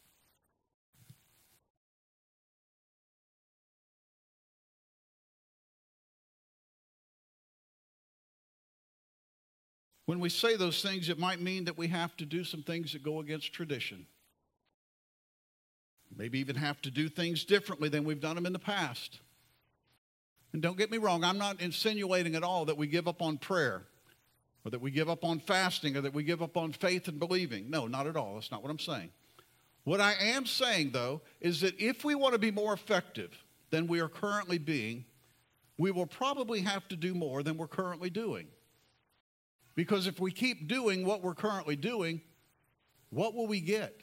When 10.07 10.21
we 10.21 10.29
say 10.29 10.57
those 10.57 10.83
things, 10.83 11.09
it 11.09 11.19
might 11.19 11.41
mean 11.41 11.65
that 11.65 11.79
we 11.79 11.89
have 11.89 12.17
to 12.19 12.27
do 12.27 12.45
some 12.45 12.63
things 12.63 12.93
that 12.93 13.03
go 13.03 13.21
against 13.21 13.53
tradition. 13.53 14.07
Maybe 16.17 16.39
even 16.39 16.57
have 16.57 16.81
to 16.83 16.91
do 16.91 17.09
things 17.09 17.45
differently 17.45 17.89
than 17.89 18.05
we've 18.05 18.21
done 18.21 18.37
them 18.37 18.47
in 18.47 18.53
the 18.53 18.59
past. 18.59 19.21
And 20.53 20.63
don't 20.63 20.79
get 20.79 20.91
me 20.91 20.99
wrong, 20.99 21.25
I'm 21.25 21.39
not 21.39 21.61
insinuating 21.61 22.37
at 22.37 22.45
all 22.45 22.67
that 22.67 22.77
we 22.77 22.87
give 22.87 23.09
up 23.09 23.21
on 23.23 23.39
prayer 23.39 23.83
or 24.65 24.71
that 24.71 24.81
we 24.81 24.91
give 24.91 25.11
up 25.11 25.25
on 25.25 25.41
fasting 25.41 25.97
or 25.97 26.01
that 26.01 26.15
we 26.15 26.25
give 26.25 26.43
up 26.43 26.57
on 26.57 26.73
faith 26.73 27.09
and 27.09 27.19
believing. 27.19 27.69
No, 27.69 27.87
not 27.87 28.07
at 28.07 28.17
all. 28.17 28.35
That's 28.35 28.51
not 28.51 28.63
what 28.63 28.71
I'm 28.71 28.79
saying. 28.79 29.11
What 29.85 30.01
I 30.01 30.15
am 30.19 30.47
saying, 30.47 30.93
though, 30.93 31.21
is 31.41 31.61
that 31.61 31.79
if 31.79 32.05
we 32.05 32.15
want 32.15 32.33
to 32.33 32.39
be 32.39 32.51
more 32.51 32.73
effective 32.73 33.31
than 33.71 33.87
we 33.87 34.01
are 34.01 34.09
currently 34.09 34.57
being, 34.57 35.05
we 35.77 35.91
will 35.91 36.07
probably 36.07 36.61
have 36.61 36.89
to 36.89 36.97
do 36.97 37.15
more 37.15 37.43
than 37.43 37.59
we're 37.59 37.69
currently 37.69 38.09
doing. 38.09 38.47
Because 39.75 40.07
if 40.07 40.21
we 40.21 40.31
keep 40.31 40.69
doing 40.69 41.05
what 41.05 41.23
we're 41.23 41.35
currently 41.35 41.77
doing, 41.77 42.23
what 43.11 43.35
will 43.35 43.47
we 43.47 43.61
get? 43.61 44.01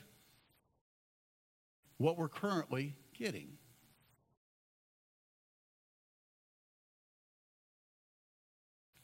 What 1.98 2.18
we're 2.18 2.30
currently 2.30 2.96
getting. 3.18 3.58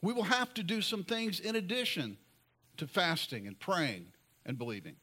We 0.00 0.12
will 0.12 0.24
have 0.24 0.54
to 0.54 0.62
do 0.62 0.80
some 0.80 1.04
things 1.04 1.40
in 1.40 1.56
addition 1.56 2.16
to 2.76 2.86
fasting 2.86 3.46
and 3.46 3.58
praying 3.58 4.06
and 4.46 4.56
believing. 4.56 4.96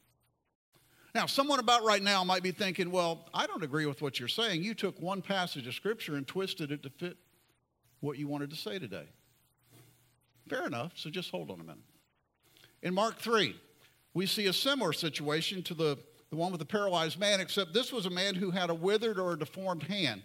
Now, 1.13 1.25
someone 1.27 1.59
about 1.59 1.83
right 1.83 2.01
now 2.01 2.23
might 2.25 2.43
be 2.43 2.51
thinking, 2.51 2.91
well, 2.91 3.29
I 3.33 3.47
don't 3.47 3.63
agree 3.63 3.85
with 3.85 4.01
what 4.01 4.19
you're 4.19 4.27
saying. 4.27 4.63
You 4.63 4.73
took 4.73 4.99
one 5.01 5.21
passage 5.21 5.65
of 5.65 5.73
Scripture 5.73 6.15
and 6.15 6.27
twisted 6.27 6.71
it 6.71 6.83
to 6.83 6.89
fit 6.89 7.17
what 8.01 8.17
you 8.17 8.27
wanted 8.27 8.49
to 8.49 8.55
say 8.55 8.79
today. 8.79 9.05
Fair 10.49 10.65
enough, 10.67 10.91
so 10.95 11.09
just 11.09 11.31
hold 11.31 11.49
on 11.49 11.59
a 11.59 11.63
minute. 11.63 11.83
In 12.83 12.93
Mark 12.93 13.17
3, 13.17 13.55
we 14.13 14.25
see 14.25 14.47
a 14.47 14.53
similar 14.53 14.93
situation 14.93 15.63
to 15.63 15.73
the, 15.73 15.97
the 16.29 16.35
one 16.35 16.51
with 16.51 16.59
the 16.59 16.65
paralyzed 16.65 17.17
man, 17.17 17.39
except 17.39 17.73
this 17.73 17.91
was 17.91 18.05
a 18.05 18.09
man 18.09 18.35
who 18.35 18.51
had 18.51 18.69
a 18.69 18.75
withered 18.75 19.17
or 19.17 19.33
a 19.33 19.39
deformed 19.39 19.83
hand. 19.83 20.21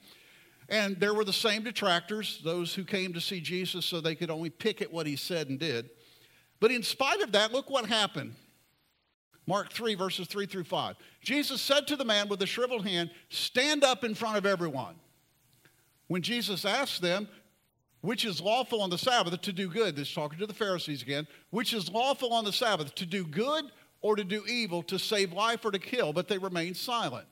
And 0.71 0.99
there 1.01 1.13
were 1.13 1.25
the 1.25 1.33
same 1.33 1.65
detractors, 1.65 2.41
those 2.45 2.75
who 2.75 2.85
came 2.85 3.13
to 3.13 3.21
see 3.21 3.41
Jesus 3.41 3.85
so 3.85 4.01
they 4.01 4.15
could 4.15 4.31
only 4.31 4.51
pick 4.51 4.81
at 4.81 4.93
what 4.93 5.07
he 5.07 5.17
said 5.17 5.49
and 5.49 5.59
did. 5.59 5.91
But 6.61 6.71
in 6.71 6.83
spite 6.83 7.21
of 7.21 7.33
that, 7.33 7.53
look 7.53 7.69
what 7.69 7.87
happened. 7.87 8.35
Mark 9.47 9.73
3, 9.73 9.97
verses 9.97 10.29
3 10.29 10.47
through 10.47 10.65
5. 10.65 10.95
Jesus 11.23 11.61
said 11.61 11.89
to 11.89 11.97
the 11.97 12.05
man 12.05 12.29
with 12.29 12.39
the 12.39 12.47
shriveled 12.47 12.87
hand, 12.87 13.11
Stand 13.31 13.83
up 13.83 14.05
in 14.05 14.15
front 14.15 14.37
of 14.37 14.47
everyone. 14.47 14.95
When 16.07 16.23
Jesus 16.23 16.65
asked 16.65 17.03
them, 17.03 17.29
which 18.03 18.25
is 18.25 18.41
lawful 18.41 18.81
on 18.81 18.91
the 18.91 18.99
Sabbath 18.99 19.41
to 19.43 19.53
do 19.53 19.69
good. 19.69 19.97
This 19.97 20.13
talking 20.13 20.39
to 20.39 20.47
the 20.47 20.55
Pharisees 20.55 21.03
again. 21.03 21.27
Which 21.51 21.75
is 21.75 21.91
lawful 21.91 22.33
on 22.33 22.45
the 22.45 22.53
Sabbath 22.53 22.95
to 22.95 23.07
do 23.07 23.25
good 23.25 23.67
or 24.01 24.17
to 24.17 24.25
do 24.25 24.45
evil, 24.47 24.83
to 24.85 24.99
save 24.99 25.33
life 25.33 25.65
or 25.65 25.71
to 25.71 25.79
kill? 25.79 26.13
But 26.13 26.29
they 26.29 26.39
remained 26.39 26.77
silent. 26.77 27.27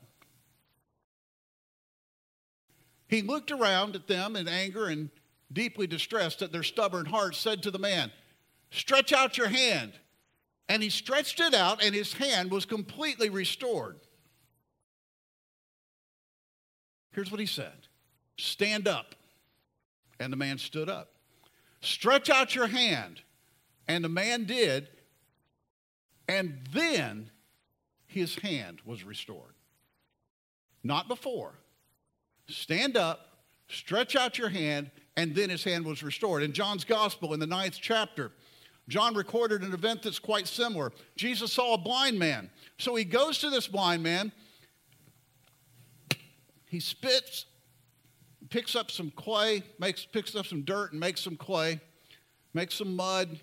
He 3.09 3.23
looked 3.23 3.51
around 3.51 3.97
at 3.97 4.07
them 4.07 4.37
in 4.37 4.47
anger 4.47 4.87
and 4.87 5.11
deeply 5.53 5.87
distressed 5.87 6.43
at 6.43 6.53
their 6.53 6.63
stubborn 6.63 7.07
hearts, 7.07 7.39
said 7.39 7.63
to 7.63 7.71
the 7.71 7.79
man, 7.79 8.13
Stretch 8.71 9.13
out 9.13 9.39
your 9.39 9.49
hand. 9.49 9.93
And 10.69 10.83
he 10.83 10.91
stretched 10.91 11.41
it 11.41 11.55
out, 11.55 11.83
and 11.83 11.95
his 11.95 12.13
hand 12.13 12.51
was 12.51 12.67
completely 12.67 13.31
restored. 13.31 13.97
Here's 17.13 17.31
what 17.31 17.41
he 17.41 17.47
said 17.47 17.89
Stand 18.37 18.87
up. 18.87 19.15
And 20.21 20.33
the 20.33 20.37
man 20.37 20.59
stood 20.59 20.89
up. 20.91 21.13
Stretch 21.81 22.29
out 22.29 22.55
your 22.55 22.67
hand. 22.67 23.23
And 23.87 24.05
the 24.05 24.09
man 24.09 24.45
did. 24.45 24.89
And 26.29 26.59
then 26.73 27.31
his 28.07 28.35
hand 28.37 28.81
was 28.85 29.05
restored. 29.05 29.55
Not 30.83 31.09
before. 31.09 31.55
Stand 32.49 32.97
up, 32.97 33.29
stretch 33.69 34.17
out 34.17 34.39
your 34.39 34.49
hand, 34.49 34.91
and 35.17 35.35
then 35.35 35.51
his 35.51 35.65
hand 35.65 35.85
was 35.85 36.03
restored. 36.03 36.43
In 36.43 36.53
John's 36.53 36.85
gospel, 36.85 37.35
in 37.35 37.41
the 37.41 37.47
ninth 37.47 37.79
chapter, 37.81 38.31
John 38.89 39.15
recorded 39.15 39.63
an 39.63 39.75
event 39.75 40.03
that's 40.03 40.19
quite 40.19 40.47
similar. 40.47 40.93
Jesus 41.17 41.53
saw 41.53 41.75
a 41.75 41.79
blind 41.79 42.19
man. 42.19 42.51
So 42.79 42.95
he 42.95 43.05
goes 43.05 43.39
to 43.41 43.51
this 43.51 43.69
blind 43.69 44.03
man. 44.03 44.33
He 46.67 46.81
spits 46.81 47.47
picks 48.51 48.75
up 48.75 48.91
some 48.91 49.11
clay, 49.11 49.63
makes, 49.79 50.05
picks 50.05 50.35
up 50.35 50.47
some 50.47 50.63
dirt 50.63 50.93
and 50.93 51.01
makes 51.01 51.21
some 51.21 51.37
clay, 51.37 51.81
makes 52.55 52.75
some 52.75 52.97
mud, 52.97 53.39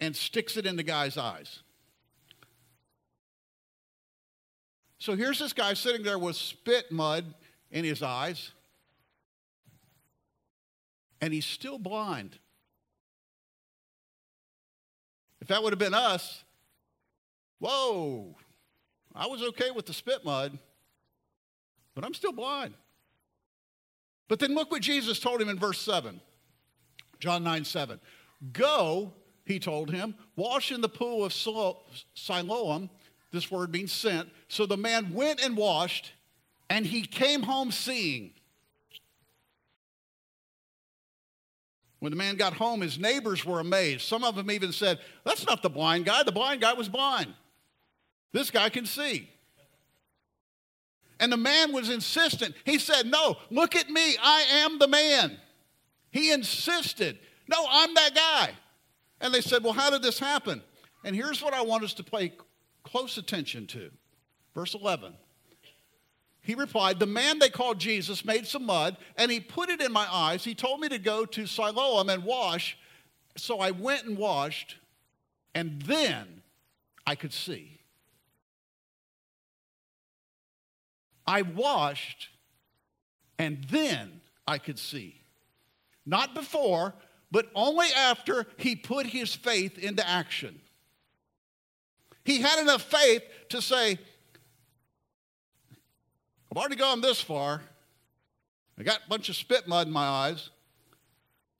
and 0.00 0.14
sticks 0.14 0.56
it 0.56 0.66
in 0.66 0.76
the 0.76 0.82
guy's 0.82 1.16
eyes. 1.16 1.60
So 4.98 5.16
here's 5.16 5.38
this 5.38 5.52
guy 5.52 5.74
sitting 5.74 6.02
there 6.02 6.18
with 6.18 6.36
spit 6.36 6.92
mud 6.92 7.34
in 7.70 7.84
his 7.84 8.02
eyes, 8.02 8.50
and 11.20 11.32
he's 11.32 11.46
still 11.46 11.78
blind. 11.78 12.38
If 15.40 15.48
that 15.48 15.62
would 15.62 15.72
have 15.72 15.78
been 15.78 15.94
us, 15.94 16.44
whoa, 17.58 18.34
I 19.14 19.26
was 19.26 19.42
okay 19.42 19.70
with 19.70 19.86
the 19.86 19.92
spit 19.92 20.24
mud, 20.24 20.58
but 21.94 22.04
I'm 22.04 22.14
still 22.14 22.32
blind. 22.32 22.74
But 24.28 24.38
then 24.38 24.54
look 24.54 24.70
what 24.70 24.82
Jesus 24.82 25.18
told 25.18 25.40
him 25.40 25.48
in 25.48 25.58
verse 25.58 25.80
7, 25.80 26.20
John 27.18 27.42
9 27.42 27.64
7. 27.64 28.00
Go, 28.52 29.12
he 29.44 29.58
told 29.58 29.90
him, 29.90 30.14
wash 30.36 30.70
in 30.72 30.80
the 30.80 30.88
pool 30.88 31.24
of 31.24 31.32
Siloam. 31.32 32.90
This 33.32 33.50
word 33.50 33.72
means 33.72 33.92
sent. 33.92 34.28
So 34.48 34.66
the 34.66 34.76
man 34.76 35.12
went 35.12 35.42
and 35.42 35.56
washed, 35.56 36.12
and 36.70 36.86
he 36.86 37.02
came 37.02 37.42
home 37.42 37.72
seeing. 37.72 38.30
When 41.98 42.10
the 42.10 42.16
man 42.16 42.36
got 42.36 42.54
home, 42.54 42.80
his 42.80 42.98
neighbors 42.98 43.44
were 43.44 43.60
amazed. 43.60 44.02
Some 44.02 44.24
of 44.24 44.36
them 44.36 44.50
even 44.50 44.72
said, 44.72 45.00
That's 45.24 45.44
not 45.46 45.62
the 45.62 45.68
blind 45.68 46.06
guy. 46.06 46.22
The 46.22 46.32
blind 46.32 46.62
guy 46.62 46.72
was 46.72 46.88
blind. 46.88 47.34
This 48.32 48.50
guy 48.50 48.70
can 48.70 48.86
see. 48.86 49.28
And 51.18 51.30
the 51.30 51.36
man 51.36 51.72
was 51.72 51.90
insistent. 51.90 52.54
He 52.64 52.78
said, 52.78 53.06
No, 53.06 53.36
look 53.50 53.76
at 53.76 53.90
me. 53.90 54.16
I 54.22 54.44
am 54.64 54.78
the 54.78 54.88
man. 54.88 55.36
He 56.10 56.32
insisted, 56.32 57.18
No, 57.48 57.66
I'm 57.68 57.92
that 57.94 58.14
guy. 58.14 58.52
And 59.20 59.34
they 59.34 59.42
said, 59.42 59.62
Well, 59.62 59.74
how 59.74 59.90
did 59.90 60.02
this 60.02 60.18
happen? 60.18 60.62
And 61.04 61.14
here's 61.14 61.42
what 61.42 61.52
I 61.52 61.62
want 61.62 61.84
us 61.84 61.94
to 61.94 62.04
pay 62.04 62.32
close 62.84 63.18
attention 63.18 63.66
to. 63.66 63.90
Verse 64.54 64.74
11. 64.74 65.12
He 66.42 66.54
replied, 66.54 66.98
The 66.98 67.06
man 67.06 67.38
they 67.38 67.50
called 67.50 67.78
Jesus 67.78 68.24
made 68.24 68.46
some 68.46 68.66
mud 68.66 68.96
and 69.16 69.30
he 69.30 69.40
put 69.40 69.68
it 69.68 69.80
in 69.80 69.92
my 69.92 70.06
eyes. 70.10 70.44
He 70.44 70.54
told 70.54 70.80
me 70.80 70.88
to 70.88 70.98
go 70.98 71.24
to 71.26 71.46
Siloam 71.46 72.08
and 72.08 72.24
wash. 72.24 72.78
So 73.36 73.60
I 73.60 73.70
went 73.70 74.04
and 74.04 74.18
washed, 74.18 74.76
and 75.54 75.80
then 75.82 76.42
I 77.06 77.14
could 77.14 77.32
see. 77.32 77.80
I 81.26 81.42
washed, 81.42 82.28
and 83.38 83.64
then 83.70 84.20
I 84.48 84.58
could 84.58 84.78
see. 84.78 85.20
Not 86.04 86.34
before, 86.34 86.94
but 87.30 87.46
only 87.54 87.86
after 87.96 88.46
he 88.56 88.74
put 88.74 89.06
his 89.06 89.34
faith 89.34 89.78
into 89.78 90.06
action. 90.06 90.60
He 92.24 92.40
had 92.40 92.60
enough 92.60 92.82
faith 92.82 93.22
to 93.50 93.62
say, 93.62 93.98
I've 96.50 96.56
already 96.56 96.76
gone 96.76 97.00
this 97.00 97.20
far. 97.20 97.62
I 98.78 98.82
got 98.82 98.98
a 99.06 99.08
bunch 99.08 99.28
of 99.28 99.36
spit 99.36 99.68
mud 99.68 99.86
in 99.86 99.92
my 99.92 100.06
eyes. 100.06 100.50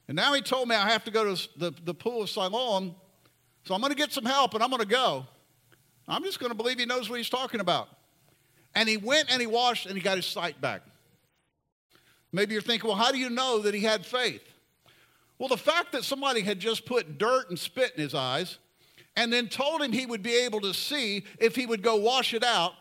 And 0.09 0.16
now 0.16 0.33
he 0.33 0.40
told 0.40 0.68
me 0.68 0.74
I 0.74 0.88
have 0.90 1.05
to 1.05 1.11
go 1.12 1.35
to 1.35 1.48
the, 1.57 1.72
the 1.85 1.94
pool 1.94 2.22
of 2.22 2.31
Siloam. 2.31 2.94
So 3.64 3.74
I'm 3.74 3.81
going 3.81 3.92
to 3.92 3.96
get 3.96 4.11
some 4.11 4.24
help 4.24 4.55
and 4.55 4.62
I'm 4.62 4.70
going 4.70 4.83
to 4.83 4.88
go. 4.88 5.26
I'm 6.09 6.24
just 6.24 6.40
going 6.40 6.50
to 6.50 6.57
believe 6.57 6.81
he 6.81 6.87
knows 6.87 7.09
what 7.09 7.18
he's 7.18 7.29
talking 7.29 7.61
about. 7.61 7.88
And 8.74 8.88
he 8.88 8.96
went 8.96 9.31
and 9.31 9.40
he 9.40 9.46
washed 9.46 9.87
and 9.87 9.94
he 9.94 10.00
got 10.00 10.16
his 10.16 10.26
sight 10.26 10.61
back. 10.61 10.83
Maybe 12.33 12.55
you're 12.55 12.62
thinking, 12.62 12.88
well, 12.88 12.96
how 12.96 13.12
do 13.12 13.18
you 13.18 13.31
know 13.31 13.61
that 13.61 13.74
he 13.74 13.83
had 13.83 14.05
faith? 14.05 14.42
Well, 15.38 15.48
the 15.48 15.57
fact 15.57 15.92
that 15.92 16.05
somebody 16.05 16.40
had 16.40 16.59
just 16.59 16.85
put 16.85 17.18
dirt 17.18 17.48
and 17.48 17.59
spit 17.59 17.92
in 17.96 18.03
his 18.03 18.14
eyes 18.14 18.59
and 19.16 19.33
then 19.33 19.48
told 19.48 19.83
him 19.83 19.92
he 19.92 20.07
would 20.07 20.22
be 20.22 20.35
able 20.35 20.61
to 20.62 20.74
see 20.74 21.24
if 21.38 21.55
he 21.55 21.66
would 21.66 21.83
go 21.83 21.96
wash 21.96 22.35
it 22.35 22.44
out 22.44 22.72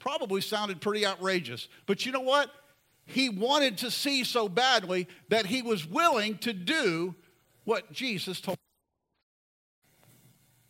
probably 0.00 0.40
sounded 0.40 0.80
pretty 0.80 1.06
outrageous. 1.06 1.68
But 1.86 2.04
you 2.04 2.10
know 2.10 2.20
what? 2.20 2.50
He 3.06 3.28
wanted 3.28 3.78
to 3.78 3.90
see 3.90 4.24
so 4.24 4.48
badly 4.48 5.06
that 5.28 5.46
he 5.46 5.62
was 5.62 5.86
willing 5.86 6.38
to 6.38 6.52
do 6.52 7.14
what 7.64 7.92
Jesus 7.92 8.40
told 8.40 8.56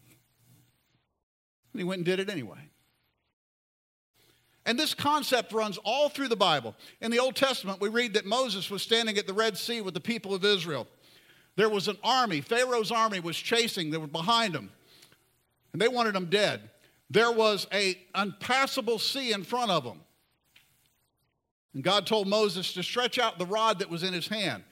him. 0.09 0.17
And 1.73 1.81
he 1.81 1.85
went 1.85 2.01
and 2.01 2.05
did 2.05 2.21
it 2.21 2.29
anyway. 2.29 2.59
And 4.67 4.79
this 4.79 4.95
concept 4.95 5.53
runs 5.53 5.79
all 5.79 6.09
through 6.09 6.29
the 6.29 6.37
Bible. 6.37 6.75
In 7.01 7.11
the 7.11 7.19
Old 7.19 7.37
Testament, 7.37 7.81
we 7.81 7.89
read 7.89 8.15
that 8.15 8.27
Moses 8.27 8.71
was 8.71 8.83
standing 8.83 9.17
at 9.17 9.27
the 9.27 9.33
Red 9.33 9.57
Sea 9.57 9.81
with 9.81 9.95
the 9.95 10.01
people 10.01 10.35
of 10.35 10.45
Israel. 10.45 10.87
There 11.57 11.69
was 11.69 11.89
an 11.89 11.97
army, 12.03 12.41
Pharaoh's 12.41 12.91
army 12.93 13.21
was 13.21 13.37
chasing, 13.37 13.91
they 13.91 13.99
were 13.99 14.07
behind 14.07 14.55
him, 14.55 14.71
and 15.73 15.81
they 15.81 15.89
wanted 15.89 16.15
him 16.15 16.27
dead. 16.27 16.71
There 17.11 17.33
was 17.33 17.67
a 17.73 17.99
unpassable 18.15 19.01
sea 19.01 19.33
in 19.33 19.43
front 19.43 19.73
of 19.73 19.83
them. 19.83 20.01
And 21.75 21.83
God 21.83 22.07
told 22.07 22.29
Moses 22.29 22.73
to 22.75 22.83
stretch 22.83 23.19
out 23.19 23.39
the 23.39 23.47
rod 23.47 23.81
that 23.81 23.91
was 23.91 24.03
in 24.05 24.13
his 24.13 24.29
hand. 24.29 24.63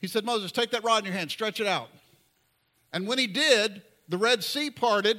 He 0.00 0.08
said, 0.08 0.24
Moses, 0.24 0.52
take 0.52 0.72
that 0.72 0.84
rod 0.84 0.98
in 0.98 1.04
your 1.06 1.14
hand, 1.14 1.30
stretch 1.30 1.60
it 1.60 1.66
out. 1.66 1.88
And 2.92 3.06
when 3.06 3.18
he 3.18 3.26
did, 3.26 3.82
the 4.08 4.18
Red 4.18 4.42
Sea 4.44 4.70
parted 4.70 5.18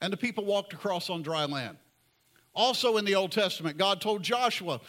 and 0.00 0.12
the 0.12 0.16
people 0.16 0.44
walked 0.44 0.72
across 0.72 1.10
on 1.10 1.22
dry 1.22 1.44
land. 1.46 1.78
Also 2.54 2.96
in 2.96 3.04
the 3.04 3.14
Old 3.14 3.32
Testament, 3.32 3.76
God 3.76 4.00
told 4.00 4.22
Joshua 4.22 4.80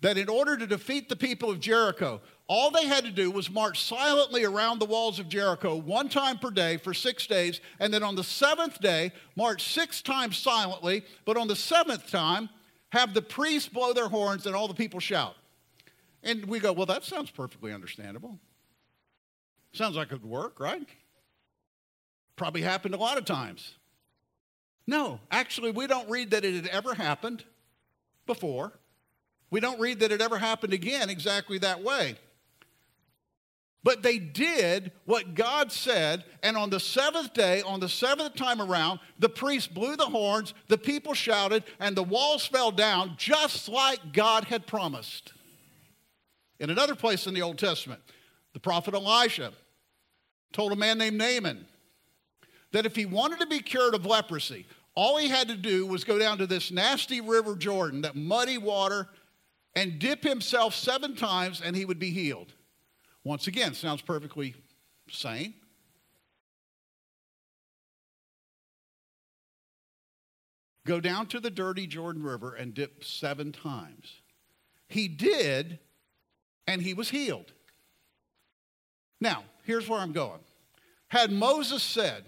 that 0.00 0.18
in 0.18 0.28
order 0.28 0.56
to 0.56 0.66
defeat 0.66 1.08
the 1.08 1.16
people 1.16 1.50
of 1.50 1.60
Jericho, 1.60 2.20
all 2.48 2.70
they 2.70 2.86
had 2.86 3.04
to 3.04 3.10
do 3.10 3.30
was 3.30 3.50
march 3.50 3.82
silently 3.82 4.44
around 4.44 4.78
the 4.78 4.86
walls 4.86 5.18
of 5.18 5.28
Jericho 5.28 5.76
one 5.76 6.08
time 6.08 6.38
per 6.38 6.50
day 6.50 6.76
for 6.76 6.94
six 6.94 7.26
days, 7.26 7.60
and 7.80 7.92
then 7.92 8.02
on 8.02 8.14
the 8.14 8.24
seventh 8.24 8.80
day, 8.80 9.12
march 9.34 9.72
six 9.72 10.02
times 10.02 10.36
silently, 10.36 11.04
but 11.24 11.36
on 11.36 11.48
the 11.48 11.56
seventh 11.56 12.10
time, 12.10 12.48
have 12.90 13.14
the 13.14 13.22
priests 13.22 13.68
blow 13.68 13.92
their 13.92 14.08
horns 14.08 14.46
and 14.46 14.54
all 14.54 14.68
the 14.68 14.74
people 14.74 15.00
shout. 15.00 15.34
And 16.22 16.44
we 16.46 16.60
go, 16.60 16.72
well, 16.72 16.86
that 16.86 17.04
sounds 17.04 17.30
perfectly 17.30 17.72
understandable. 17.72 18.38
Sounds 19.72 19.96
like 19.96 20.12
it 20.12 20.22
would 20.22 20.24
work, 20.24 20.60
right? 20.60 20.86
Probably 22.36 22.62
happened 22.62 22.94
a 22.94 22.98
lot 22.98 23.18
of 23.18 23.24
times. 23.24 23.74
No, 24.86 25.20
actually, 25.30 25.72
we 25.72 25.86
don't 25.86 26.08
read 26.08 26.30
that 26.30 26.44
it 26.44 26.54
had 26.54 26.66
ever 26.68 26.94
happened 26.94 27.44
before. 28.24 28.78
We 29.50 29.60
don't 29.60 29.80
read 29.80 30.00
that 30.00 30.12
it 30.12 30.20
ever 30.20 30.38
happened 30.38 30.72
again 30.72 31.10
exactly 31.10 31.58
that 31.58 31.82
way. 31.82 32.16
But 33.86 34.02
they 34.02 34.18
did 34.18 34.90
what 35.04 35.36
God 35.36 35.70
said, 35.70 36.24
and 36.42 36.56
on 36.56 36.70
the 36.70 36.80
seventh 36.80 37.32
day, 37.34 37.62
on 37.62 37.78
the 37.78 37.88
seventh 37.88 38.34
time 38.34 38.60
around, 38.60 38.98
the 39.20 39.28
priest 39.28 39.72
blew 39.72 39.94
the 39.94 40.06
horns, 40.06 40.54
the 40.66 40.76
people 40.76 41.14
shouted, 41.14 41.62
and 41.78 41.96
the 41.96 42.02
walls 42.02 42.44
fell 42.44 42.72
down 42.72 43.14
just 43.16 43.68
like 43.68 44.12
God 44.12 44.42
had 44.42 44.66
promised. 44.66 45.34
In 46.58 46.70
another 46.70 46.96
place 46.96 47.28
in 47.28 47.34
the 47.34 47.42
Old 47.42 47.58
Testament, 47.58 48.00
the 48.54 48.58
prophet 48.58 48.92
Elisha 48.94 49.52
told 50.52 50.72
a 50.72 50.76
man 50.76 50.98
named 50.98 51.18
Naaman 51.18 51.64
that 52.72 52.86
if 52.86 52.96
he 52.96 53.06
wanted 53.06 53.38
to 53.38 53.46
be 53.46 53.60
cured 53.60 53.94
of 53.94 54.04
leprosy, 54.04 54.66
all 54.96 55.16
he 55.16 55.28
had 55.28 55.46
to 55.46 55.56
do 55.56 55.86
was 55.86 56.02
go 56.02 56.18
down 56.18 56.38
to 56.38 56.46
this 56.48 56.72
nasty 56.72 57.20
river 57.20 57.54
Jordan, 57.54 58.00
that 58.00 58.16
muddy 58.16 58.58
water, 58.58 59.08
and 59.76 59.98
dip 59.98 60.24
himself 60.24 60.74
seven 60.74 61.14
times, 61.14 61.60
and 61.60 61.76
he 61.76 61.84
would 61.84 61.98
be 61.98 62.10
healed. 62.10 62.54
Once 63.22 63.46
again, 63.46 63.74
sounds 63.74 64.00
perfectly 64.00 64.54
sane. 65.10 65.54
Go 70.86 70.98
down 70.98 71.26
to 71.26 71.40
the 71.40 71.50
dirty 71.50 71.86
Jordan 71.86 72.22
River 72.22 72.54
and 72.54 72.72
dip 72.72 73.04
seven 73.04 73.52
times. 73.52 74.22
He 74.88 75.08
did, 75.08 75.78
and 76.66 76.80
he 76.80 76.94
was 76.94 77.10
healed. 77.10 77.52
Now, 79.20 79.44
here's 79.64 79.88
where 79.88 79.98
I'm 79.98 80.12
going. 80.12 80.40
Had 81.08 81.32
Moses 81.32 81.82
said, 81.82 82.24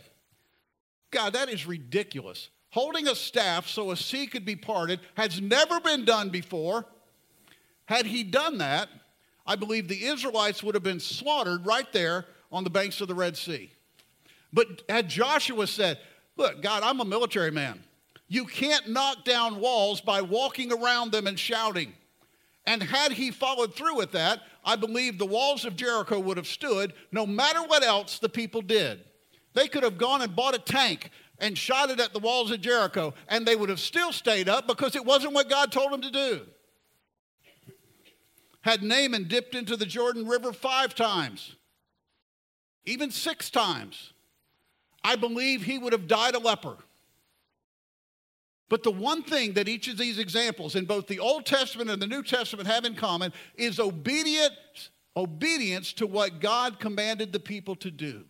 God, 1.11 1.33
that 1.33 1.49
is 1.49 1.67
ridiculous. 1.67 2.51
Holding 2.71 3.09
a 3.09 3.15
staff 3.15 3.69
so 3.69 3.93
a 3.93 3.97
sea 3.97 4.27
could 4.27 4.45
be 4.45 4.57
parted 4.57 5.01
has 5.15 5.41
never 5.41 5.81
been 5.81 6.05
done 6.05 6.29
before. 6.29 6.85
Had 7.88 8.05
he 8.05 8.22
done 8.22 8.59
that, 8.59 8.90
I 9.46 9.57
believe 9.57 9.88
the 9.88 10.05
Israelites 10.05 10.62
would 10.62 10.74
have 10.74 10.85
been 10.85 11.01
slaughtered 11.01 11.64
right 11.64 11.90
there 11.94 12.27
on 12.53 12.62
the 12.62 12.68
banks 12.68 13.01
of 13.01 13.09
the 13.09 13.14
Red 13.14 13.35
Sea. 13.35 13.72
But 14.53 14.83
had 14.90 15.09
Joshua 15.09 15.66
said, 15.66 15.98
Look, 16.37 16.61
God, 16.61 16.83
I'm 16.83 17.01
a 17.01 17.07
military 17.07 17.51
man. 17.51 17.83
You 18.29 18.44
can't 18.44 18.90
knock 18.90 19.24
down 19.24 19.59
walls 19.59 20.03
by 20.03 20.20
walking 20.20 20.70
around 20.70 21.12
them 21.12 21.27
and 21.27 21.38
shouting. 21.38 21.94
And 22.66 22.83
had 22.83 23.12
he 23.12 23.31
followed 23.31 23.74
through 23.74 23.96
with 23.96 24.12
that, 24.12 24.42
I 24.62 24.77
believe 24.77 25.16
the 25.16 25.24
walls 25.24 25.64
of 25.64 25.74
Jericho 25.74 26.20
would 26.20 26.37
have 26.37 26.46
stood 26.46 26.92
no 27.11 27.27
matter 27.27 27.62
what 27.62 27.83
else 27.83 28.18
the 28.18 28.29
people 28.29 28.61
did. 28.61 29.03
They 29.55 29.66
could 29.66 29.83
have 29.83 29.96
gone 29.96 30.20
and 30.20 30.37
bought 30.37 30.55
a 30.55 30.59
tank 30.59 31.11
and 31.38 31.57
shot 31.57 31.88
it 31.88 32.01
at 32.01 32.12
the 32.12 32.18
walls 32.18 32.51
of 32.51 32.61
Jericho, 32.61 33.14
and 33.29 33.46
they 33.46 33.57
would 33.57 33.70
have 33.70 33.81
still 33.81 34.12
stayed 34.12 34.51
up 34.51 34.66
because 34.66 34.94
it 34.94 35.07
wasn't 35.07 35.33
what 35.33 35.48
God 35.48 35.72
told 35.72 35.90
them 35.90 36.03
to 36.03 36.11
do 36.11 36.46
had 38.69 38.83
Naaman 38.83 39.29
dipped 39.29 39.55
into 39.55 39.79
the 39.79 39.87
Jordan 39.87 40.29
River 40.29 40.53
five 40.53 40.95
times, 40.95 41.57
even 42.85 43.11
six 43.11 43.49
times, 43.49 44.13
I 45.03 45.17
believe 45.17 45.63
he 45.63 45.79
would 45.79 45.95
have 45.95 46.07
died 46.07 46.35
a 46.35 46.39
leper. 46.39 46.77
But 48.69 48.83
the 48.83 48.91
one 48.91 49.23
thing 49.23 49.55
that 49.55 49.71
each 49.71 49.89
of 49.89 49.97
these 49.97 50.19
examples 50.19 50.77
in 50.77 50.85
both 50.85 51.07
the 51.07 51.19
Old 51.19 51.47
Testament 51.47 51.89
and 51.89 52.03
the 52.03 52.07
New 52.07 52.23
Testament 52.23 52.69
have 52.69 52.85
in 52.85 52.95
common 52.95 53.33
is 53.55 53.81
obedience, 53.81 54.91
obedience 55.17 55.95
to 55.95 56.07
what 56.07 56.39
God 56.39 56.79
commanded 56.79 57.33
the 57.33 57.41
people 57.41 57.75
to 57.77 57.91
do. 57.91 58.27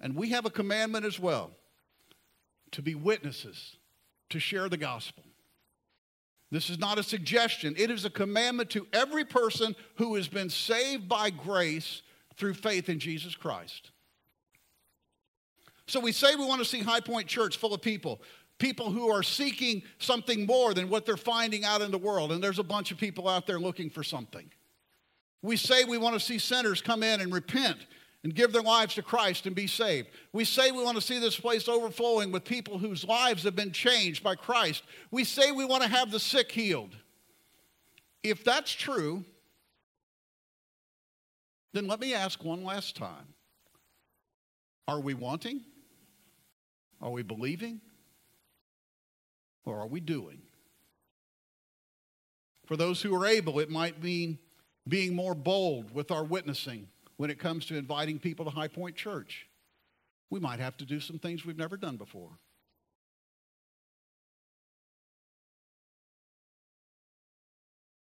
And 0.00 0.16
we 0.16 0.30
have 0.30 0.46
a 0.46 0.50
commandment 0.50 1.04
as 1.04 1.20
well 1.20 1.52
to 2.72 2.82
be 2.82 2.96
witnesses, 2.96 3.76
to 4.30 4.40
share 4.40 4.68
the 4.68 4.76
gospel. 4.76 5.22
This 6.50 6.70
is 6.70 6.78
not 6.78 6.98
a 6.98 7.02
suggestion. 7.02 7.74
It 7.76 7.90
is 7.90 8.04
a 8.04 8.10
commandment 8.10 8.70
to 8.70 8.86
every 8.92 9.24
person 9.24 9.76
who 9.96 10.14
has 10.14 10.28
been 10.28 10.48
saved 10.48 11.08
by 11.08 11.30
grace 11.30 12.02
through 12.36 12.54
faith 12.54 12.88
in 12.88 12.98
Jesus 12.98 13.34
Christ. 13.34 13.90
So 15.86 16.00
we 16.00 16.12
say 16.12 16.36
we 16.36 16.46
want 16.46 16.60
to 16.60 16.64
see 16.64 16.80
High 16.80 17.00
Point 17.00 17.26
Church 17.26 17.56
full 17.56 17.74
of 17.74 17.82
people, 17.82 18.22
people 18.58 18.90
who 18.90 19.08
are 19.08 19.22
seeking 19.22 19.82
something 19.98 20.46
more 20.46 20.72
than 20.72 20.88
what 20.88 21.04
they're 21.04 21.16
finding 21.16 21.64
out 21.64 21.82
in 21.82 21.90
the 21.90 21.98
world. 21.98 22.32
And 22.32 22.42
there's 22.42 22.58
a 22.58 22.64
bunch 22.64 22.90
of 22.92 22.98
people 22.98 23.28
out 23.28 23.46
there 23.46 23.58
looking 23.58 23.90
for 23.90 24.02
something. 24.02 24.50
We 25.42 25.56
say 25.56 25.84
we 25.84 25.98
want 25.98 26.14
to 26.14 26.20
see 26.20 26.38
sinners 26.38 26.80
come 26.80 27.02
in 27.02 27.20
and 27.20 27.32
repent 27.32 27.78
and 28.24 28.34
give 28.34 28.52
their 28.52 28.62
lives 28.62 28.94
to 28.94 29.02
Christ 29.02 29.46
and 29.46 29.54
be 29.54 29.66
saved. 29.66 30.08
We 30.32 30.44
say 30.44 30.70
we 30.70 30.82
want 30.82 30.96
to 30.96 31.02
see 31.02 31.18
this 31.18 31.38
place 31.38 31.68
overflowing 31.68 32.32
with 32.32 32.44
people 32.44 32.78
whose 32.78 33.04
lives 33.04 33.44
have 33.44 33.54
been 33.54 33.72
changed 33.72 34.22
by 34.24 34.34
Christ. 34.34 34.82
We 35.10 35.24
say 35.24 35.52
we 35.52 35.64
want 35.64 35.82
to 35.84 35.88
have 35.88 36.10
the 36.10 36.18
sick 36.18 36.50
healed. 36.50 36.96
If 38.22 38.42
that's 38.42 38.72
true, 38.72 39.24
then 41.72 41.86
let 41.86 42.00
me 42.00 42.14
ask 42.14 42.42
one 42.42 42.64
last 42.64 42.96
time 42.96 43.34
Are 44.88 45.00
we 45.00 45.14
wanting? 45.14 45.62
Are 47.00 47.10
we 47.10 47.22
believing? 47.22 47.80
Or 49.64 49.78
are 49.78 49.86
we 49.86 50.00
doing? 50.00 50.40
For 52.66 52.76
those 52.76 53.00
who 53.00 53.14
are 53.14 53.26
able, 53.26 53.60
it 53.60 53.70
might 53.70 54.02
mean 54.02 54.38
being 54.88 55.14
more 55.14 55.34
bold 55.34 55.94
with 55.94 56.10
our 56.10 56.24
witnessing 56.24 56.88
when 57.18 57.30
it 57.30 57.38
comes 57.38 57.66
to 57.66 57.76
inviting 57.76 58.18
people 58.18 58.44
to 58.46 58.50
High 58.50 58.68
Point 58.68 58.96
Church. 58.96 59.48
We 60.30 60.40
might 60.40 60.60
have 60.60 60.76
to 60.78 60.84
do 60.84 61.00
some 61.00 61.18
things 61.18 61.44
we've 61.44 61.58
never 61.58 61.76
done 61.76 61.96
before. 61.96 62.30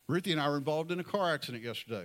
Ruthie 0.09 0.32
and 0.32 0.41
I 0.41 0.49
were 0.49 0.59
involved 0.59 0.93
in 0.93 1.01
a 1.01 1.05
car 1.05 1.32
accident 1.32 1.64
yesterday. 1.64 2.05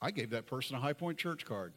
I 0.00 0.10
gave 0.10 0.30
that 0.30 0.46
person 0.46 0.76
a 0.76 0.80
High 0.80 0.92
Point 0.92 1.16
Church 1.16 1.46
card. 1.46 1.72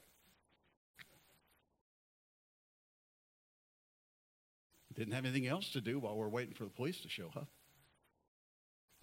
Didn't 4.95 5.13
have 5.13 5.25
anything 5.25 5.45
else 5.45 5.69
to 5.71 5.81
do 5.81 5.99
while 5.99 6.15
we're 6.15 6.29
waiting 6.29 6.55
for 6.55 6.63
the 6.63 6.69
police 6.69 7.01
to 7.01 7.09
show 7.09 7.27
up. 7.35 7.49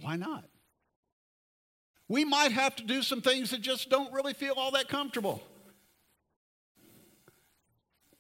Why 0.03 0.17
not? 0.17 0.45
We 2.09 2.25
might 2.25 2.53
have 2.53 2.77
to 2.77 2.83
do 2.85 3.03
some 3.03 3.23
things 3.23 3.51
that 3.51 3.63
just 3.63 3.89
don't 3.89 4.13
really 4.13 4.35
feel 4.35 4.55
all 4.57 4.73
that 4.73 4.89
comfortable. 4.89 5.43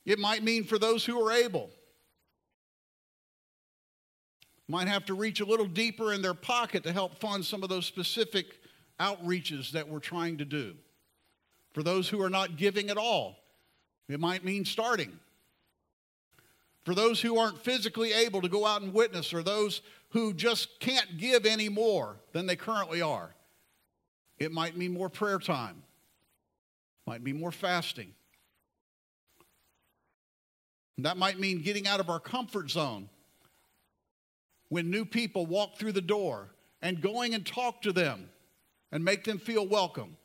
It 0.06 0.18
might 0.18 0.42
mean 0.42 0.64
for 0.64 0.78
those 0.78 1.04
who 1.04 1.20
are 1.20 1.32
able, 1.32 1.70
might 4.66 4.88
have 4.88 5.04
to 5.06 5.14
reach 5.14 5.40
a 5.40 5.44
little 5.44 5.66
deeper 5.66 6.12
in 6.12 6.22
their 6.22 6.34
pocket 6.34 6.82
to 6.84 6.92
help 6.92 7.18
fund 7.20 7.44
some 7.44 7.62
of 7.62 7.68
those 7.68 7.84
specific 7.84 8.46
outreaches 8.98 9.72
that 9.72 9.88
we're 9.88 9.98
trying 9.98 10.38
to 10.38 10.44
do. 10.44 10.74
For 11.72 11.82
those 11.82 12.08
who 12.08 12.22
are 12.22 12.30
not 12.30 12.56
giving 12.56 12.88
at 12.88 12.96
all, 12.96 13.36
it 14.08 14.20
might 14.20 14.44
mean 14.44 14.64
starting. 14.64 15.18
For 16.84 16.94
those 16.94 17.20
who 17.20 17.38
aren't 17.38 17.62
physically 17.62 18.12
able 18.12 18.42
to 18.42 18.48
go 18.48 18.66
out 18.66 18.82
and 18.82 18.92
witness, 18.92 19.32
or 19.32 19.42
those 19.42 19.82
who 20.10 20.34
just 20.34 20.80
can't 20.80 21.16
give 21.16 21.46
any 21.46 21.68
more 21.68 22.16
than 22.32 22.46
they 22.46 22.56
currently 22.56 23.00
are. 23.00 23.34
It 24.38 24.52
might 24.52 24.76
mean 24.76 24.92
more 24.92 25.08
prayer 25.08 25.38
time, 25.38 25.82
might 27.06 27.22
be 27.22 27.32
more 27.32 27.52
fasting. 27.52 28.12
And 30.96 31.06
that 31.06 31.16
might 31.16 31.38
mean 31.38 31.62
getting 31.62 31.86
out 31.86 32.00
of 32.00 32.10
our 32.10 32.20
comfort 32.20 32.70
zone 32.70 33.08
when 34.68 34.90
new 34.90 35.04
people 35.04 35.46
walk 35.46 35.78
through 35.78 35.92
the 35.92 36.00
door 36.00 36.48
and 36.80 37.00
going 37.00 37.34
and 37.34 37.46
talk 37.46 37.82
to 37.82 37.92
them 37.92 38.28
and 38.90 39.04
make 39.04 39.24
them 39.24 39.38
feel 39.38 39.66
welcome. 39.66 40.16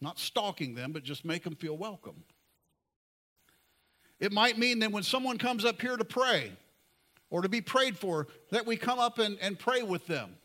Not 0.00 0.18
stalking 0.18 0.74
them, 0.74 0.92
but 0.92 1.02
just 1.02 1.24
make 1.24 1.44
them 1.44 1.56
feel 1.56 1.76
welcome. 1.76 2.24
It 4.20 4.32
might 4.32 4.58
mean 4.58 4.78
that 4.80 4.92
when 4.92 5.02
someone 5.02 5.38
comes 5.38 5.64
up 5.64 5.80
here 5.80 5.96
to 5.96 6.04
pray 6.04 6.52
or 7.30 7.42
to 7.42 7.48
be 7.48 7.60
prayed 7.60 7.98
for, 7.98 8.28
that 8.50 8.66
we 8.66 8.76
come 8.76 8.98
up 8.98 9.18
and, 9.18 9.38
and 9.40 9.58
pray 9.58 9.82
with 9.82 10.06
them. 10.06 10.36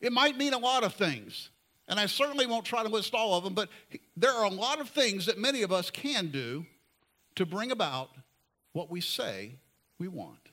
It 0.00 0.12
might 0.12 0.36
mean 0.36 0.54
a 0.54 0.58
lot 0.58 0.84
of 0.84 0.94
things. 0.94 1.50
And 1.88 1.98
I 1.98 2.06
certainly 2.06 2.46
won't 2.46 2.64
try 2.64 2.82
to 2.82 2.88
list 2.88 3.14
all 3.14 3.36
of 3.36 3.44
them, 3.44 3.54
but 3.54 3.68
there 4.16 4.32
are 4.32 4.44
a 4.44 4.50
lot 4.50 4.80
of 4.80 4.88
things 4.90 5.26
that 5.26 5.38
many 5.38 5.62
of 5.62 5.72
us 5.72 5.90
can 5.90 6.30
do 6.30 6.66
to 7.34 7.46
bring 7.46 7.70
about 7.70 8.10
what 8.72 8.90
we 8.90 9.00
say 9.00 9.54
we 9.98 10.08
want. 10.08 10.50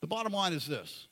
The 0.00 0.06
bottom 0.06 0.32
line 0.32 0.52
is 0.52 0.66
this 0.66 1.06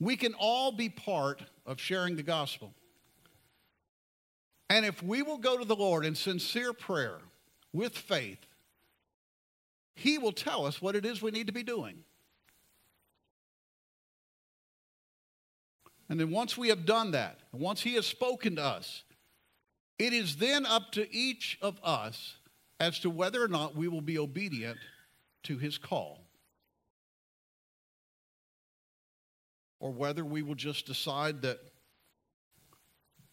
we 0.00 0.16
can 0.16 0.34
all 0.34 0.72
be 0.72 0.88
part 0.88 1.42
of 1.64 1.80
sharing 1.80 2.16
the 2.16 2.22
gospel. 2.24 2.74
And 4.72 4.86
if 4.86 5.02
we 5.02 5.20
will 5.20 5.36
go 5.36 5.58
to 5.58 5.66
the 5.66 5.76
Lord 5.76 6.06
in 6.06 6.14
sincere 6.14 6.72
prayer 6.72 7.18
with 7.74 7.92
faith, 7.92 8.38
He 9.94 10.16
will 10.16 10.32
tell 10.32 10.64
us 10.64 10.80
what 10.80 10.96
it 10.96 11.04
is 11.04 11.20
we 11.20 11.30
need 11.30 11.48
to 11.48 11.52
be 11.52 11.62
doing. 11.62 12.04
And 16.08 16.18
then 16.18 16.30
once 16.30 16.56
we 16.56 16.70
have 16.70 16.86
done 16.86 17.10
that, 17.10 17.40
once 17.52 17.82
He 17.82 17.96
has 17.96 18.06
spoken 18.06 18.56
to 18.56 18.64
us, 18.64 19.02
it 19.98 20.14
is 20.14 20.36
then 20.36 20.64
up 20.64 20.90
to 20.92 21.14
each 21.14 21.58
of 21.60 21.78
us 21.84 22.36
as 22.80 22.98
to 23.00 23.10
whether 23.10 23.44
or 23.44 23.48
not 23.48 23.76
we 23.76 23.88
will 23.88 24.00
be 24.00 24.18
obedient 24.18 24.78
to 25.42 25.58
His 25.58 25.76
call. 25.76 26.24
Or 29.80 29.90
whether 29.90 30.24
we 30.24 30.40
will 30.40 30.54
just 30.54 30.86
decide 30.86 31.42
that 31.42 31.60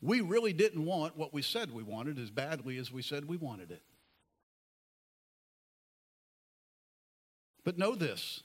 we 0.01 0.21
really 0.21 0.53
didn't 0.53 0.85
want 0.85 1.17
what 1.17 1.33
we 1.33 1.41
said 1.41 1.73
we 1.73 1.83
wanted 1.83 2.17
as 2.19 2.29
badly 2.29 2.77
as 2.77 2.91
we 2.91 3.01
said 3.01 3.25
we 3.25 3.37
wanted 3.37 3.71
it. 3.71 3.81
But 7.63 7.77
know 7.77 7.95
this 7.95 8.43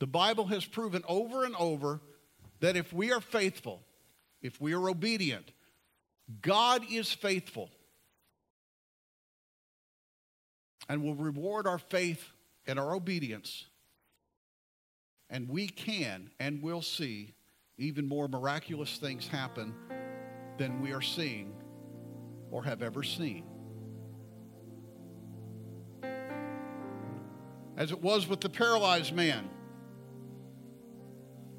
the 0.00 0.06
Bible 0.06 0.46
has 0.46 0.64
proven 0.64 1.02
over 1.08 1.44
and 1.44 1.54
over 1.56 2.00
that 2.60 2.76
if 2.76 2.92
we 2.92 3.12
are 3.12 3.20
faithful, 3.20 3.82
if 4.42 4.60
we 4.60 4.74
are 4.74 4.88
obedient, 4.88 5.52
God 6.42 6.82
is 6.90 7.12
faithful 7.12 7.70
and 10.88 11.02
will 11.02 11.14
reward 11.14 11.66
our 11.66 11.78
faith 11.78 12.24
and 12.66 12.78
our 12.78 12.94
obedience. 12.94 13.66
And 15.28 15.48
we 15.48 15.68
can 15.68 16.30
and 16.40 16.62
will 16.62 16.82
see 16.82 17.34
even 17.78 18.08
more 18.08 18.26
miraculous 18.26 18.96
things 18.98 19.28
happen 19.28 19.74
than 20.60 20.82
we 20.82 20.92
are 20.92 21.00
seeing 21.00 21.54
or 22.50 22.62
have 22.62 22.82
ever 22.82 23.02
seen. 23.02 23.44
As 27.78 27.92
it 27.92 28.02
was 28.02 28.28
with 28.28 28.42
the 28.42 28.50
paralyzed 28.50 29.14
man, 29.14 29.48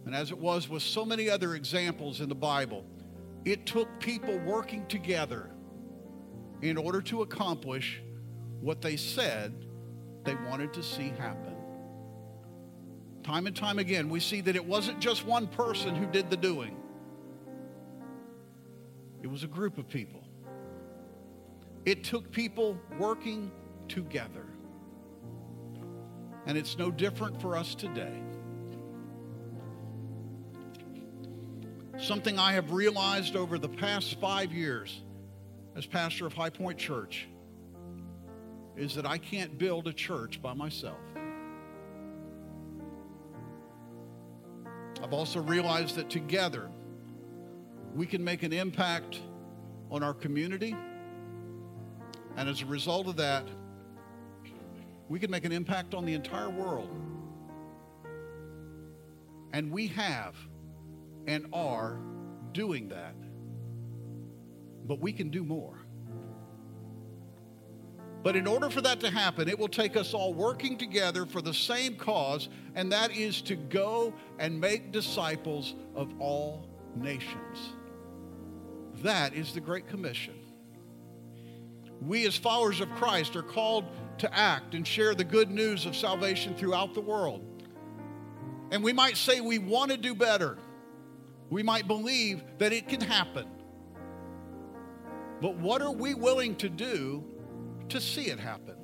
and 0.05 0.13
as 0.13 0.29
it 0.29 0.37
was 0.37 0.69
with 0.69 0.83
so 0.83 1.03
many 1.03 1.31
other 1.31 1.55
examples 1.55 2.21
in 2.21 2.29
the 2.29 2.35
Bible, 2.35 2.85
it 3.43 3.65
took 3.65 3.87
people 3.99 4.37
working 4.41 4.85
together 4.85 5.49
in 6.61 6.77
order 6.77 7.01
to 7.01 7.23
accomplish 7.23 8.03
what 8.59 8.83
they 8.83 8.95
said 8.95 9.65
they 10.25 10.35
wanted 10.35 10.75
to 10.75 10.83
see 10.83 11.09
happen. 11.17 11.55
Time 13.23 13.47
and 13.47 13.55
time 13.55 13.79
again, 13.79 14.09
we 14.09 14.19
see 14.19 14.41
that 14.41 14.55
it 14.55 14.63
wasn't 14.63 14.99
just 14.99 15.25
one 15.25 15.47
person 15.47 15.95
who 15.95 16.05
did 16.05 16.29
the 16.29 16.37
doing, 16.37 16.80
it 19.21 19.29
was 19.29 19.43
a 19.43 19.47
group 19.47 19.77
of 19.77 19.87
people. 19.87 20.21
It 21.85 22.03
took 22.03 22.31
people 22.31 22.79
working 22.97 23.51
together. 23.87 24.45
And 26.45 26.57
it's 26.57 26.77
no 26.77 26.89
different 26.89 27.39
for 27.41 27.55
us 27.55 27.75
today. 27.75 28.21
Something 31.97 32.39
I 32.39 32.53
have 32.53 32.71
realized 32.71 33.35
over 33.35 33.59
the 33.59 33.69
past 33.69 34.19
five 34.19 34.51
years 34.51 35.03
as 35.75 35.85
pastor 35.85 36.25
of 36.25 36.33
High 36.33 36.49
Point 36.49 36.79
Church 36.79 37.27
is 38.75 38.95
that 38.95 39.05
I 39.05 39.19
can't 39.19 39.57
build 39.57 39.87
a 39.87 39.93
church 39.93 40.41
by 40.41 40.53
myself. 40.53 40.97
I've 45.03 45.13
also 45.13 45.41
realized 45.41 45.95
that 45.95 46.09
together 46.09 46.69
we 47.95 48.05
can 48.05 48.23
make 48.23 48.43
an 48.43 48.53
impact 48.53 49.19
on 49.89 50.03
our 50.03 50.13
community. 50.13 50.75
And 52.37 52.47
as 52.47 52.61
a 52.61 52.65
result 52.65 53.07
of 53.07 53.17
that, 53.17 53.45
we 55.09 55.19
can 55.19 55.29
make 55.29 55.43
an 55.43 55.51
impact 55.51 55.93
on 55.93 56.05
the 56.05 56.13
entire 56.13 56.49
world. 56.49 56.89
And 59.53 59.71
we 59.71 59.87
have 59.87 60.35
and 61.27 61.45
are 61.51 61.99
doing 62.53 62.87
that. 62.89 63.15
But 64.85 64.99
we 64.99 65.11
can 65.11 65.29
do 65.29 65.43
more. 65.43 65.77
But 68.23 68.35
in 68.35 68.47
order 68.47 68.69
for 68.69 68.81
that 68.81 68.99
to 69.01 69.09
happen, 69.09 69.49
it 69.49 69.57
will 69.57 69.67
take 69.67 69.97
us 69.97 70.13
all 70.13 70.33
working 70.33 70.77
together 70.77 71.25
for 71.25 71.41
the 71.41 71.53
same 71.53 71.95
cause, 71.95 72.49
and 72.75 72.91
that 72.91 73.15
is 73.15 73.41
to 73.43 73.55
go 73.55 74.13
and 74.37 74.59
make 74.59 74.91
disciples 74.91 75.75
of 75.95 76.13
all 76.19 76.69
nations. 76.95 77.73
That 79.03 79.33
is 79.33 79.53
the 79.53 79.61
Great 79.61 79.87
Commission. 79.87 80.35
We, 82.01 82.25
as 82.25 82.35
followers 82.35 82.81
of 82.81 82.89
Christ, 82.91 83.35
are 83.35 83.43
called 83.43 83.85
to 84.19 84.37
act 84.37 84.73
and 84.73 84.87
share 84.87 85.13
the 85.13 85.23
good 85.23 85.49
news 85.49 85.85
of 85.85 85.95
salvation 85.95 86.55
throughout 86.55 86.93
the 86.93 87.01
world. 87.01 87.63
And 88.71 88.83
we 88.83 88.93
might 88.93 89.17
say 89.17 89.41
we 89.41 89.59
want 89.59 89.91
to 89.91 89.97
do 89.97 90.15
better. 90.15 90.57
We 91.49 91.63
might 91.63 91.87
believe 91.87 92.41
that 92.57 92.73
it 92.73 92.87
can 92.87 93.01
happen. 93.01 93.47
But 95.41 95.57
what 95.57 95.81
are 95.81 95.91
we 95.91 96.13
willing 96.13 96.55
to 96.57 96.69
do 96.69 97.23
to 97.89 97.99
see 97.99 98.27
it 98.27 98.39
happen? 98.39 98.75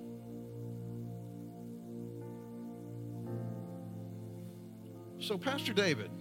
So, 5.19 5.37
Pastor 5.37 5.73
David, 5.73 6.11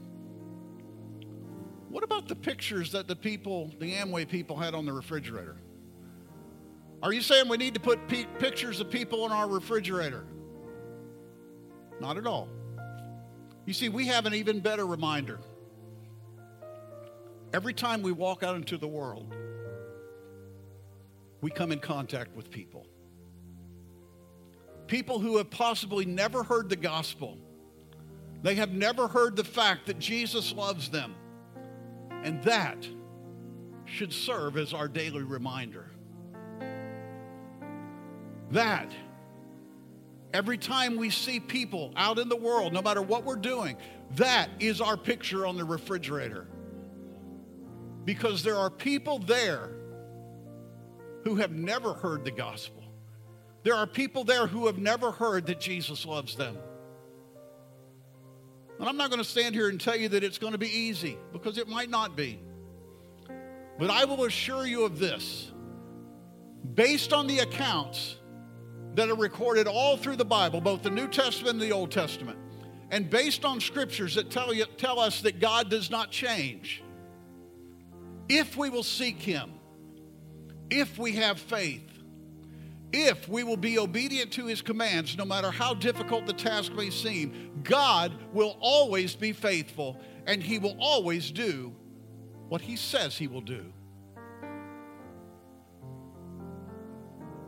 what 1.96 2.04
about 2.04 2.28
the 2.28 2.36
pictures 2.36 2.92
that 2.92 3.08
the 3.08 3.16
people, 3.16 3.72
the 3.78 3.90
Amway 3.94 4.28
people, 4.28 4.54
had 4.54 4.74
on 4.74 4.84
the 4.84 4.92
refrigerator? 4.92 5.56
Are 7.02 7.10
you 7.10 7.22
saying 7.22 7.48
we 7.48 7.56
need 7.56 7.72
to 7.72 7.80
put 7.80 8.06
pictures 8.06 8.80
of 8.80 8.90
people 8.90 9.24
in 9.24 9.32
our 9.32 9.48
refrigerator? 9.48 10.26
Not 11.98 12.18
at 12.18 12.26
all. 12.26 12.50
You 13.64 13.72
see, 13.72 13.88
we 13.88 14.06
have 14.08 14.26
an 14.26 14.34
even 14.34 14.60
better 14.60 14.84
reminder. 14.84 15.40
Every 17.54 17.72
time 17.72 18.02
we 18.02 18.12
walk 18.12 18.42
out 18.42 18.56
into 18.56 18.76
the 18.76 18.86
world, 18.86 19.34
we 21.40 21.50
come 21.50 21.72
in 21.72 21.78
contact 21.78 22.36
with 22.36 22.50
people. 22.50 22.86
People 24.86 25.18
who 25.18 25.38
have 25.38 25.48
possibly 25.48 26.04
never 26.04 26.42
heard 26.42 26.68
the 26.68 26.76
gospel. 26.76 27.38
They 28.42 28.56
have 28.56 28.72
never 28.72 29.08
heard 29.08 29.34
the 29.34 29.44
fact 29.44 29.86
that 29.86 29.98
Jesus 29.98 30.52
loves 30.52 30.90
them. 30.90 31.14
And 32.26 32.42
that 32.42 32.84
should 33.84 34.12
serve 34.12 34.56
as 34.56 34.74
our 34.74 34.88
daily 34.88 35.22
reminder. 35.22 35.86
That 38.50 38.90
every 40.34 40.58
time 40.58 40.96
we 40.96 41.08
see 41.08 41.38
people 41.38 41.92
out 41.94 42.18
in 42.18 42.28
the 42.28 42.36
world, 42.36 42.72
no 42.72 42.82
matter 42.82 43.00
what 43.00 43.22
we're 43.22 43.36
doing, 43.36 43.76
that 44.16 44.50
is 44.58 44.80
our 44.80 44.96
picture 44.96 45.46
on 45.46 45.56
the 45.56 45.64
refrigerator 45.64 46.48
because 48.04 48.42
there 48.42 48.56
are 48.56 48.70
people 48.70 49.20
there 49.20 49.70
who 51.22 51.36
have 51.36 51.52
never 51.52 51.94
heard 51.94 52.24
the 52.24 52.32
gospel. 52.32 52.82
There 53.62 53.74
are 53.74 53.86
people 53.86 54.24
there 54.24 54.48
who 54.48 54.66
have 54.66 54.78
never 54.78 55.12
heard 55.12 55.46
that 55.46 55.60
Jesus 55.60 56.04
loves 56.04 56.34
them. 56.34 56.56
And 58.78 58.88
I'm 58.88 58.96
not 58.96 59.10
going 59.10 59.22
to 59.22 59.28
stand 59.28 59.54
here 59.54 59.68
and 59.68 59.80
tell 59.80 59.96
you 59.96 60.08
that 60.10 60.22
it's 60.22 60.38
going 60.38 60.52
to 60.52 60.58
be 60.58 60.68
easy 60.68 61.16
because 61.32 61.58
it 61.58 61.68
might 61.68 61.90
not 61.90 62.16
be. 62.16 62.40
But 63.78 63.90
I 63.90 64.04
will 64.04 64.24
assure 64.24 64.66
you 64.66 64.84
of 64.84 64.98
this 64.98 65.52
based 66.74 67.12
on 67.12 67.26
the 67.26 67.40
accounts 67.40 68.16
that 68.94 69.08
are 69.08 69.16
recorded 69.16 69.66
all 69.66 69.96
through 69.96 70.16
the 70.16 70.24
Bible, 70.24 70.60
both 70.60 70.82
the 70.82 70.90
New 70.90 71.08
Testament 71.08 71.54
and 71.54 71.60
the 71.60 71.72
Old 71.72 71.90
Testament, 71.90 72.38
and 72.90 73.08
based 73.10 73.44
on 73.44 73.60
scriptures 73.60 74.14
that 74.14 74.30
tell, 74.30 74.52
you, 74.52 74.64
tell 74.78 74.98
us 74.98 75.20
that 75.22 75.40
God 75.40 75.70
does 75.70 75.90
not 75.90 76.10
change, 76.10 76.82
if 78.28 78.56
we 78.56 78.70
will 78.70 78.82
seek 78.82 79.20
Him, 79.20 79.52
if 80.70 80.98
we 80.98 81.12
have 81.12 81.38
faith, 81.38 81.95
if 82.92 83.28
we 83.28 83.44
will 83.44 83.56
be 83.56 83.78
obedient 83.78 84.32
to 84.32 84.46
his 84.46 84.62
commands, 84.62 85.16
no 85.16 85.24
matter 85.24 85.50
how 85.50 85.74
difficult 85.74 86.26
the 86.26 86.32
task 86.32 86.72
may 86.72 86.90
seem, 86.90 87.52
God 87.62 88.12
will 88.32 88.56
always 88.60 89.14
be 89.14 89.32
faithful 89.32 90.00
and 90.26 90.42
he 90.42 90.58
will 90.58 90.76
always 90.78 91.30
do 91.30 91.74
what 92.48 92.60
he 92.60 92.76
says 92.76 93.16
he 93.16 93.26
will 93.26 93.40
do. 93.40 93.72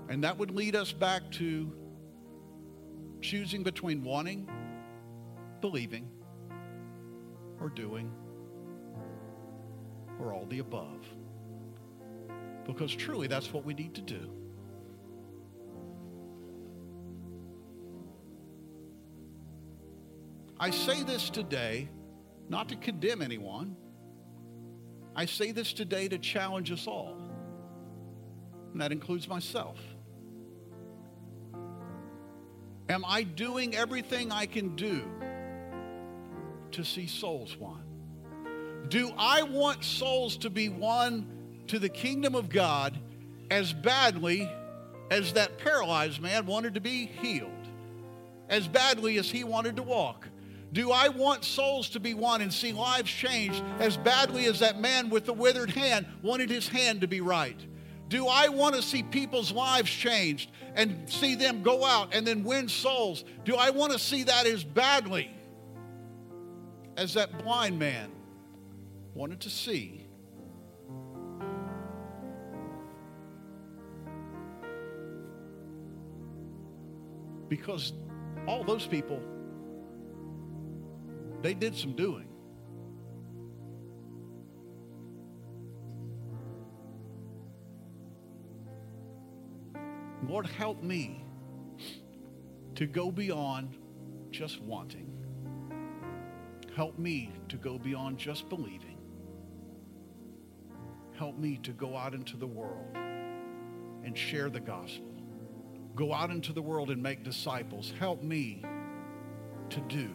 And 0.09 0.24
that 0.24 0.39
would 0.39 0.51
lead 0.51 0.74
us 0.74 0.93
back 0.93 1.30
to 1.32 1.72
choosing 3.20 3.62
between 3.62 4.03
wanting, 4.03 4.49
believing, 5.61 6.09
or 7.61 7.68
doing, 7.68 8.11
or 10.18 10.32
all 10.32 10.47
the 10.47 10.61
above. 10.61 11.07
Because 12.64 12.95
truly, 12.95 13.26
that's 13.26 13.53
what 13.53 13.64
we 13.64 13.74
need 13.74 13.95
to 13.95 14.03
do. 14.03 14.38
I 20.61 20.70
say 20.70 21.02
this 21.02 21.30
today 21.30 21.88
not 22.48 22.68
to 22.70 22.76
condemn 22.76 23.22
anyone. 23.22 23.76
I 25.14 25.26
say 25.26 25.52
this 25.52 25.72
today 25.72 26.09
to 26.09 26.18
challenge 26.18 26.72
us 26.72 26.86
all. 26.86 27.16
And 28.72 28.80
that 28.80 28.92
includes 28.92 29.28
myself. 29.28 29.78
Am 32.88 33.04
I 33.06 33.22
doing 33.22 33.76
everything 33.76 34.32
I 34.32 34.46
can 34.46 34.74
do 34.74 35.02
to 36.72 36.84
see 36.84 37.06
souls 37.06 37.56
won? 37.56 37.82
Do 38.88 39.12
I 39.18 39.42
want 39.42 39.84
souls 39.84 40.38
to 40.38 40.50
be 40.50 40.68
won 40.68 41.26
to 41.66 41.78
the 41.78 41.88
kingdom 41.88 42.34
of 42.34 42.48
God 42.48 42.98
as 43.50 43.72
badly 43.72 44.50
as 45.11 45.34
that 45.34 45.59
paralyzed 45.59 46.20
man 46.20 46.46
wanted 46.46 46.74
to 46.74 46.80
be 46.80 47.06
healed, 47.06 47.50
as 48.48 48.66
badly 48.66 49.18
as 49.18 49.30
he 49.30 49.44
wanted 49.44 49.76
to 49.76 49.82
walk? 49.82 50.26
Do 50.72 50.92
I 50.92 51.08
want 51.08 51.44
souls 51.44 51.88
to 51.90 52.00
be 52.00 52.14
won 52.14 52.42
and 52.42 52.52
see 52.52 52.72
lives 52.72 53.10
changed 53.10 53.62
as 53.78 53.96
badly 53.96 54.44
as 54.46 54.60
that 54.60 54.80
man 54.80 55.08
with 55.08 55.24
the 55.24 55.32
withered 55.32 55.70
hand 55.70 56.06
wanted 56.22 56.50
his 56.50 56.68
hand 56.68 57.00
to 57.00 57.08
be 57.08 57.20
right? 57.20 57.58
Do 58.08 58.26
I 58.26 58.48
want 58.48 58.74
to 58.74 58.82
see 58.82 59.02
people's 59.02 59.50
lives 59.52 59.90
changed 59.90 60.50
and 60.74 61.08
see 61.08 61.34
them 61.34 61.62
go 61.62 61.84
out 61.84 62.14
and 62.14 62.26
then 62.26 62.44
win 62.44 62.68
souls? 62.68 63.24
Do 63.44 63.56
I 63.56 63.70
want 63.70 63.92
to 63.92 63.98
see 63.98 64.24
that 64.24 64.46
as 64.46 64.62
badly 64.62 65.30
as 66.96 67.14
that 67.14 67.42
blind 67.42 67.78
man 67.78 68.10
wanted 69.14 69.40
to 69.40 69.50
see? 69.50 70.06
Because 77.48 77.94
all 78.46 78.64
those 78.64 78.86
people 78.86 79.22
they 81.43 81.55
did 81.55 81.76
some 81.76 81.95
doing. 81.95 82.28
Lord, 90.26 90.47
help 90.47 90.82
me 90.82 91.24
to 92.74 92.86
go 92.86 93.11
beyond 93.11 93.76
just 94.30 94.61
wanting. 94.61 95.11
Help 96.76 96.99
me 96.99 97.32
to 97.49 97.57
go 97.57 97.78
beyond 97.78 98.18
just 98.18 98.49
believing. 98.49 98.99
Help 101.16 101.39
me 101.39 101.59
to 101.62 101.72
go 101.72 101.97
out 101.97 102.14
into 102.14 102.36
the 102.36 102.47
world 102.47 102.95
and 104.05 104.16
share 104.16 104.51
the 104.51 104.61
gospel. 104.61 105.11
Go 105.97 106.12
out 106.12 106.30
into 106.30 106.53
the 106.53 106.62
world 106.62 106.91
and 106.91 107.03
make 107.03 107.24
disciples. 107.24 107.93
Help 107.99 108.22
me 108.22 108.62
to 109.70 109.80
do 109.89 110.14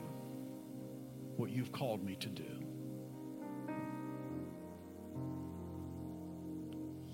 what 1.37 1.49
you've 1.51 1.71
called 1.71 2.03
me 2.03 2.15
to 2.15 2.29
do. 2.29 2.52